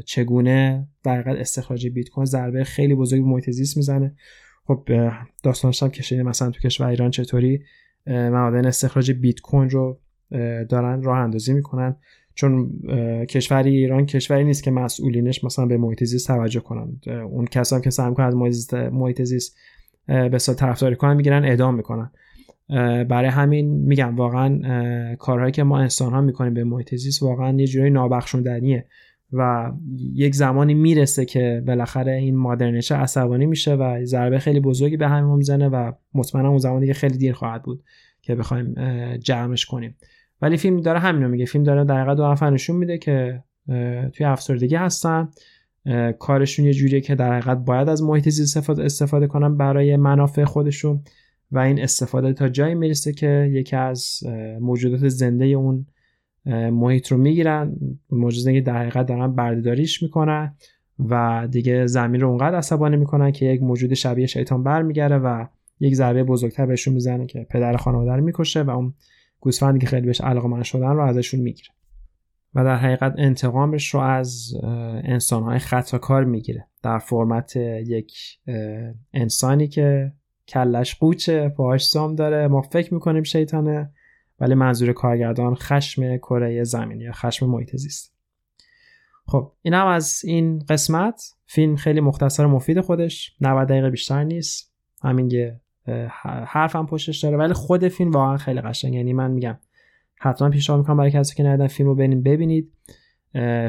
چگونه 0.05 0.87
در 1.03 1.21
حقیقت 1.21 1.39
استخراج 1.39 1.87
بیت 1.87 2.09
کوین 2.09 2.25
ضربه 2.25 2.63
خیلی 2.63 2.95
بزرگی 2.95 3.21
به 3.21 3.27
محیط 3.27 3.49
زیست 3.49 3.77
می‌زنه. 3.77 4.15
خب 4.65 4.89
داستانش 5.43 5.83
هم 5.83 5.89
کشیده 5.89 6.23
مثلا 6.23 6.51
تو 6.51 6.59
کشور 6.59 6.87
ایران 6.87 7.11
چطوری 7.11 7.63
معادن 8.07 8.65
استخراج 8.65 9.11
بیت 9.11 9.39
کوین 9.39 9.69
رو 9.69 9.99
دارن 10.69 11.01
راه 11.01 11.17
اندازی 11.17 11.53
می‌کنن. 11.53 11.95
چون 12.33 12.71
کشوری 13.29 13.75
ایران 13.75 14.05
کشوری 14.05 14.43
نیست 14.43 14.63
که 14.63 14.71
مسئولینش 14.71 15.43
مثلا 15.43 15.65
به 15.65 15.77
محیط 15.77 16.03
زیست 16.03 16.27
توجه 16.27 16.59
کنن. 16.59 16.99
اون 17.23 17.45
کسایی 17.45 17.83
که 17.83 17.89
سعی 17.89 18.09
می‌کنن 18.09 18.25
از 18.25 18.73
محیط 18.73 19.21
زیست 19.21 19.57
به 20.07 20.37
سال 20.37 20.55
طرفداری 20.55 20.95
کنن 20.95 21.13
می‌گیرن 21.15 21.45
اعدام 21.45 21.75
می‌کنن. 21.75 22.11
برای 23.09 23.29
همین 23.29 23.69
میگم 23.69 24.15
واقعا 24.15 25.15
کارهایی 25.15 25.51
که 25.51 25.63
ما 25.63 25.79
انسان 25.79 26.13
ها 26.13 26.21
می‌کنیم 26.21 26.53
به 26.53 26.63
محیط 26.63 26.95
زیست 26.95 27.23
واقعا 27.23 27.59
یه 27.59 27.67
جوری 27.67 27.89
نابخشودنیه 27.89 28.85
و 29.33 29.71
یک 30.13 30.35
زمانی 30.35 30.73
می‌رسه 30.73 31.25
که 31.25 31.63
بالاخره 31.67 32.11
این 32.11 32.35
مادرنشه 32.35 32.95
عصبانی 32.95 33.45
میشه 33.45 33.73
و 33.75 34.05
ضربه 34.05 34.39
خیلی 34.39 34.59
بزرگی 34.59 34.97
به 34.97 35.07
همین 35.07 35.35
می‌زنه 35.35 35.67
و 35.67 35.91
مطمئنا 36.13 36.49
اون 36.49 36.57
زمانی 36.57 36.87
که 36.87 36.93
خیلی 36.93 37.17
دیر 37.17 37.33
خواهد 37.33 37.63
بود 37.63 37.83
که 38.21 38.35
بخوایم 38.35 38.73
جمعش 39.17 39.65
کنیم. 39.65 39.95
ولی 40.41 40.57
فیلم 40.57 40.81
داره 40.81 40.99
همینو 40.99 41.27
میگه. 41.27 41.45
فیلم 41.45 41.63
داره 41.63 41.83
در 41.83 42.13
دو 42.13 42.31
نفر 42.31 42.49
نشون 42.49 42.75
میده 42.75 42.97
که 42.97 43.43
توی 44.13 44.25
افسردگی 44.25 44.75
هستن. 44.75 45.29
کارشون 46.19 46.65
یه 46.65 46.73
جوریه 46.73 47.01
که 47.01 47.15
در 47.15 47.33
حقیقت 47.33 47.57
باید 47.57 47.89
از 47.89 48.03
محیط 48.03 48.29
زیست 48.29 48.57
استفاده, 48.57 48.83
استفاده 48.83 49.27
کنن 49.27 49.57
برای 49.57 49.95
منافع 49.95 50.43
خودشون 50.43 51.03
و 51.51 51.59
این 51.59 51.81
استفاده 51.81 52.33
تا 52.33 52.49
جایی 52.49 52.75
می‌رسه 52.75 53.13
که 53.13 53.49
یکی 53.51 53.75
از 53.75 54.19
موجودات 54.61 55.07
زنده 55.07 55.45
اون 55.45 55.85
محیط 56.71 57.11
رو 57.11 57.17
می‌گیرن. 57.17 57.75
موجود 58.09 58.63
در 58.63 58.77
حقیقت 58.77 59.05
دارن 59.05 59.35
بردهداریش 59.35 60.03
می‌کنن 60.03 60.55
و 60.99 61.47
دیگه 61.51 61.87
زمین 61.87 62.21
رو 62.21 62.29
اونقدر 62.29 62.57
عصبانی 62.57 62.97
می‌کنن 62.97 63.31
که 63.31 63.45
یک 63.45 63.63
موجود 63.63 63.93
شبیه 63.93 64.25
شیطان 64.25 64.63
برمیگره 64.63 65.17
و 65.17 65.45
یک 65.79 65.95
ضربه 65.95 66.23
بزرگتر 66.23 66.65
بهشون 66.65 66.93
می‌زنه 66.93 67.25
که 67.25 67.47
پدر 67.49 67.77
خانواده 67.77 68.11
رو 68.11 68.23
می‌کشه 68.23 68.61
و 68.61 68.69
اون 68.69 68.93
گوسفندی 69.39 69.79
که 69.79 69.87
خیلی 69.87 70.05
بهش 70.05 70.21
علاقه 70.21 70.63
شدن 70.63 70.91
رو 70.91 71.01
ازشون 71.01 71.39
می‌گیره. 71.39 71.69
و 72.53 72.63
در 72.63 72.75
حقیقت 72.75 73.13
انتقامش 73.17 73.93
رو 73.93 73.99
از 73.99 74.53
انسانهای 75.03 75.59
خطاکار 75.59 76.23
می‌گیره. 76.23 76.67
در 76.83 76.99
فرمت 76.99 77.55
یک 77.55 78.13
انسانی 79.13 79.67
که 79.67 80.13
کلش 80.47 80.95
قوچه 80.95 81.49
پاهاش 81.49 81.87
سام 81.87 82.15
داره. 82.15 82.47
ما 82.47 82.61
فکر 82.61 82.93
می‌کنیم 82.93 83.23
شیطانه 83.23 83.91
ولی 84.39 84.53
منظور 84.55 84.93
کارگردان 84.93 85.55
خشم 85.55 86.17
کره 86.17 86.63
زمین 86.63 87.01
یا 87.01 87.11
خشم 87.11 87.49
محیط 87.49 87.75
زیست. 87.75 88.13
خب 89.25 89.51
این 89.61 89.73
هم 89.73 89.87
از 89.87 90.21
این 90.23 90.59
قسمت. 90.59 91.21
فیلم 91.45 91.75
خیلی 91.75 92.01
مختصر 92.01 92.45
و 92.45 92.49
مفید 92.49 92.81
خودش. 92.81 93.35
90 93.41 93.67
دقیقه 93.67 93.89
بیشتر 93.89 94.23
نیست. 94.23 94.73
همین 95.03 95.31
یه 95.31 95.61
حرفم 96.45 96.85
پشتش 96.85 97.23
داره. 97.23 97.37
ولی 97.37 97.53
خود 97.53 97.87
فیلم 97.87 98.11
واقعا 98.11 98.37
خیلی 98.37 98.61
قشنگ. 98.61 98.93
یعنی 98.93 99.13
من 99.13 99.31
میگم 99.31 99.57
حتما 100.19 100.49
پیشنهاد 100.49 100.79
می‌کنم 100.81 100.97
برای 100.97 101.11
کسی 101.11 101.35
که 101.35 101.43
ندیدن 101.43 101.67
فیلم 101.67 101.89
رو 101.89 101.95
ببینید. 101.95 102.23
ببینید 102.23 102.71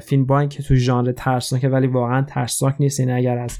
فیلم 0.02 0.26
با 0.26 0.40
اینکه 0.40 0.62
تو 0.62 0.74
ژانر 0.74 1.12
ترسناکه 1.12 1.68
ولی 1.68 1.86
واقعا 1.86 2.22
ترسناک 2.22 2.74
نیست. 2.80 3.00
یعنی 3.00 3.12
اگر 3.12 3.38
از 3.38 3.58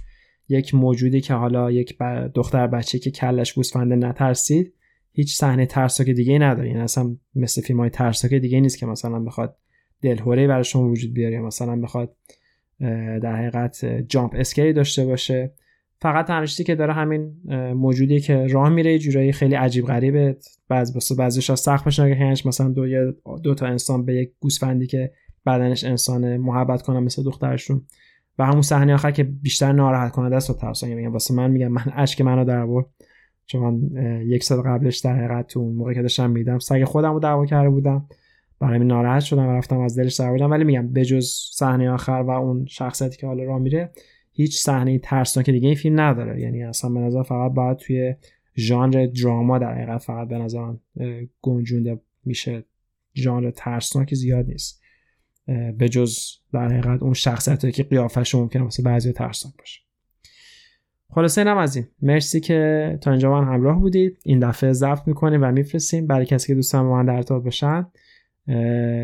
یک 0.49 0.75
موجودی 0.75 1.21
که 1.21 1.35
حالا 1.35 1.71
یک 1.71 1.99
دختر 2.35 2.67
بچه 2.67 2.99
که 2.99 3.11
کلش 3.11 3.53
گوسفنده 3.53 3.97
نترسید 3.97 4.75
هیچ 5.13 5.37
صحنه 5.37 5.67
ترسناک 5.67 6.11
دیگه 6.11 6.39
نداره 6.39 6.69
یعنی 6.69 6.81
اصلا 6.81 7.17
مثل 7.35 7.63
فیلم 7.63 7.81
های 7.81 7.91
ترسناک 7.91 8.35
دیگه 8.35 8.61
نیست 8.61 8.79
که 8.79 8.87
مثلا 8.87 9.21
بخواد 9.21 9.57
دلهوره 10.03 10.47
برای 10.47 10.65
شما 10.65 10.89
وجود 10.89 11.15
بیاره 11.15 11.41
مثلا 11.41 11.81
بخواد 11.81 12.17
در 13.23 13.37
حقیقت 13.37 13.85
جامپ 13.85 14.35
اسکری 14.37 14.73
داشته 14.73 15.05
باشه. 15.05 15.53
فقط 16.01 16.27
تنها 16.27 16.47
که 16.47 16.75
داره 16.75 16.93
همین 16.93 17.33
موجودی 17.73 18.21
که 18.21 18.47
راه 18.47 18.69
میره 18.69 18.93
یه 18.93 18.99
جورایی 18.99 19.33
خیلی 19.33 19.55
عجیب 19.55 19.87
غریبه. 19.87 20.37
بعض 20.69 20.97
بس 20.97 21.13
بعضیش 21.13 21.53
سخت 21.53 21.85
باشه 21.85 22.17
که 22.17 22.49
مثلا 22.49 22.69
دو 22.69 23.13
دو 23.43 23.55
تا 23.55 23.67
انسان 23.67 24.05
به 24.05 24.15
یک 24.15 24.33
گوسفندی 24.41 24.87
که 24.87 25.13
بدنش 25.47 25.85
انسان 25.85 26.37
محبت 26.37 26.83
کنن 26.83 26.99
مثل 26.99 27.23
دخترشون. 27.23 27.83
و 28.39 28.47
همون 28.47 28.63
صحنه 28.63 28.95
آخر 28.95 29.11
که 29.11 29.25
بیشتر 29.25 29.73
ناراحت 29.73 30.13
کننده 30.13 30.37
است 30.37 30.51
و 30.51 30.55
ترسان 30.55 30.95
میگم 30.95 31.13
واسه 31.13 31.35
من 31.35 31.51
میگم 31.51 31.69
من 31.69 31.83
اشک 31.97 32.21
منو 32.21 32.45
در 32.45 32.59
آورد. 32.59 32.87
چون 33.47 33.63
من 33.63 33.81
یک 34.27 34.45
سال 34.45 34.63
قبلش 34.63 34.99
در 34.99 35.17
حقیقت 35.17 35.47
تو 35.47 35.63
موقع 35.63 35.95
که 35.95 36.03
داشتم 36.03 36.31
میدم 36.31 36.59
سگ 36.59 36.85
خودم 36.85 37.13
رو 37.13 37.21
دعوا 37.21 37.47
کرده 37.47 37.71
بودم. 37.71 38.07
برای 38.61 38.75
همین 38.75 38.89
ناراحت 38.89 39.21
شدم 39.21 39.47
و 39.47 39.53
رفتم 39.53 39.81
از 39.81 39.99
دلش 39.99 40.15
در 40.15 40.31
ولی 40.31 40.65
میگم 40.65 40.93
بجز 40.93 41.27
صحنه 41.53 41.91
آخر 41.91 42.25
و 42.27 42.31
اون 42.31 42.67
شخصیتی 42.67 43.17
که 43.17 43.27
حالا 43.27 43.45
راه 43.45 43.59
میره 43.59 43.91
هیچ 44.39 44.59
صحنه 44.59 44.99
ترسناک 44.99 45.51
دیگه 45.51 45.67
این 45.67 45.77
فیلم 45.77 46.01
نداره. 46.01 46.41
یعنی 46.41 46.63
اصلا 46.63 46.91
به 46.91 47.01
نظر 47.01 47.23
فقط 47.23 47.53
باید 47.53 47.77
توی 47.77 48.15
ژانر 48.57 49.07
دراما 49.07 49.59
در 49.59 49.75
حقیقت 49.75 50.03
فقط 50.03 50.29
به 50.29 50.39
نظر 50.39 50.75
گنجونده 51.43 52.01
میشه. 52.25 52.65
ژانر 53.15 53.51
ترسناک 53.51 54.15
زیاد 54.15 54.47
نیست. 54.47 54.83
به 55.79 55.89
جز 55.89 56.19
در 56.53 56.69
حقیقت 56.69 57.03
اون 57.03 57.15
شخصیتی 57.15 57.73
که 57.73 57.83
قیافش 57.83 58.35
ممکنه 58.35 58.63
واسه 58.63 58.83
بعضی 58.83 59.13
ترسناک 59.13 59.55
باشه. 59.59 59.81
خلاصه 61.11 61.41
اینم 61.41 61.59
از 61.59 61.77
این. 61.77 61.87
مرسی 62.03 62.41
که 62.41 62.99
تا 63.03 63.11
اینجا 63.11 63.31
من 63.31 63.55
همراه 63.55 63.81
بودید. 63.81 64.19
این 64.23 64.39
دفعه 64.39 64.73
ضبط 64.73 65.09
می‌کنیم 65.09 65.43
و 65.43 65.53
میفرستیم. 65.53 66.07
برای 66.07 66.27
کسی 66.27 66.47
که 66.47 66.55
دوست 66.55 66.74
دارن 66.74 66.89
با 66.89 66.97
من 66.97 67.07
در 67.07 67.15
ارتباط 67.15 67.45
باشن 67.45 67.87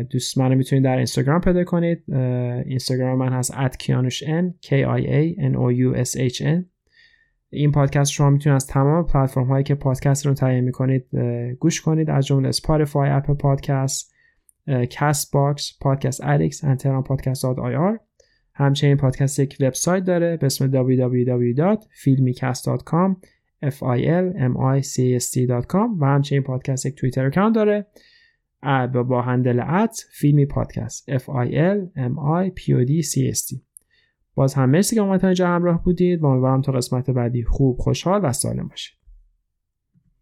دوست 0.09 0.37
منو 0.37 0.55
می‌تونید 0.55 0.85
در 0.85 0.97
اینستاگرام 0.97 1.41
پیدا 1.41 1.63
کنید. 1.63 2.13
اینستاگرام 2.65 3.17
من 3.17 3.33
هست 3.33 3.53
@kianoushn 3.53 4.53
k 4.65 4.69
i 4.69 5.07
a 5.07 5.35
n 5.39 5.55
o 5.55 5.71
u 5.71 5.95
s 6.03 6.17
h 6.33 6.41
n. 6.41 6.63
این 7.49 7.71
پادکست 7.71 8.11
شما 8.11 8.29
می‌تونید 8.29 8.55
از 8.55 8.67
تمام 8.67 9.05
پلتفرم 9.05 9.47
هایی 9.47 9.63
که 9.63 9.75
پادکست 9.75 10.25
رو 10.25 10.33
تهیه 10.33 10.61
می‌کنید 10.61 11.05
گوش 11.59 11.81
کنید. 11.81 12.09
از 12.09 12.25
جمله 12.25 12.49
Spotify 12.49 13.09
Apple 13.09 13.37
Podcast 13.37 14.15
Castbox 14.89 15.77
Podcast 15.81 16.23
Addict 16.23 16.63
انتران 16.63 17.03
پادکست 17.03 17.45
آی 17.45 17.75
آر 17.75 17.99
همچنین 18.53 18.97
پادکست 18.97 19.39
یک 19.39 19.57
وبسایت 19.59 20.03
داره 20.03 20.37
به 20.37 20.45
اسم 20.45 20.71
www.filmicast.com 20.71 23.15
f 23.65 23.75
i 23.75 24.05
l 24.05 24.33
m 24.37 24.57
i 24.57 24.81
c 24.81 25.19
s 25.23 25.25
t.com 25.33 25.89
و 25.99 26.05
همچنین 26.05 26.43
پادکست 26.43 26.85
یک 26.85 26.95
Twitter 26.95 27.25
account 27.25 27.55
داره. 27.55 27.85
با 29.09 29.21
handle 29.21 29.59
at 29.59 30.05
فیلمی 30.11 30.45
پادکست. 30.45 31.17
F 31.17 31.23
I 31.23 31.51
L 31.51 31.97
M 31.97 32.15
I 32.15 32.51
P 32.59 32.63
O 32.63 32.87
D 32.87 33.05
C 33.05 33.35
S 33.35 33.39
T. 33.47 33.59
باز 34.35 34.53
هم 34.53 34.69
مرسی 34.69 34.95
که 34.95 35.01
اومدن 35.01 35.25
اینجا 35.25 35.47
همراه 35.47 35.83
بودید 35.83 36.21
و 36.21 36.25
امیدوارم 36.25 36.61
تا 36.61 36.71
قسمت 36.71 37.09
بعدی 37.09 37.43
خوب 37.43 37.77
خوشحال 37.77 38.21
و 38.23 38.33
سالم 38.33 38.67
باشید. 38.67 39.04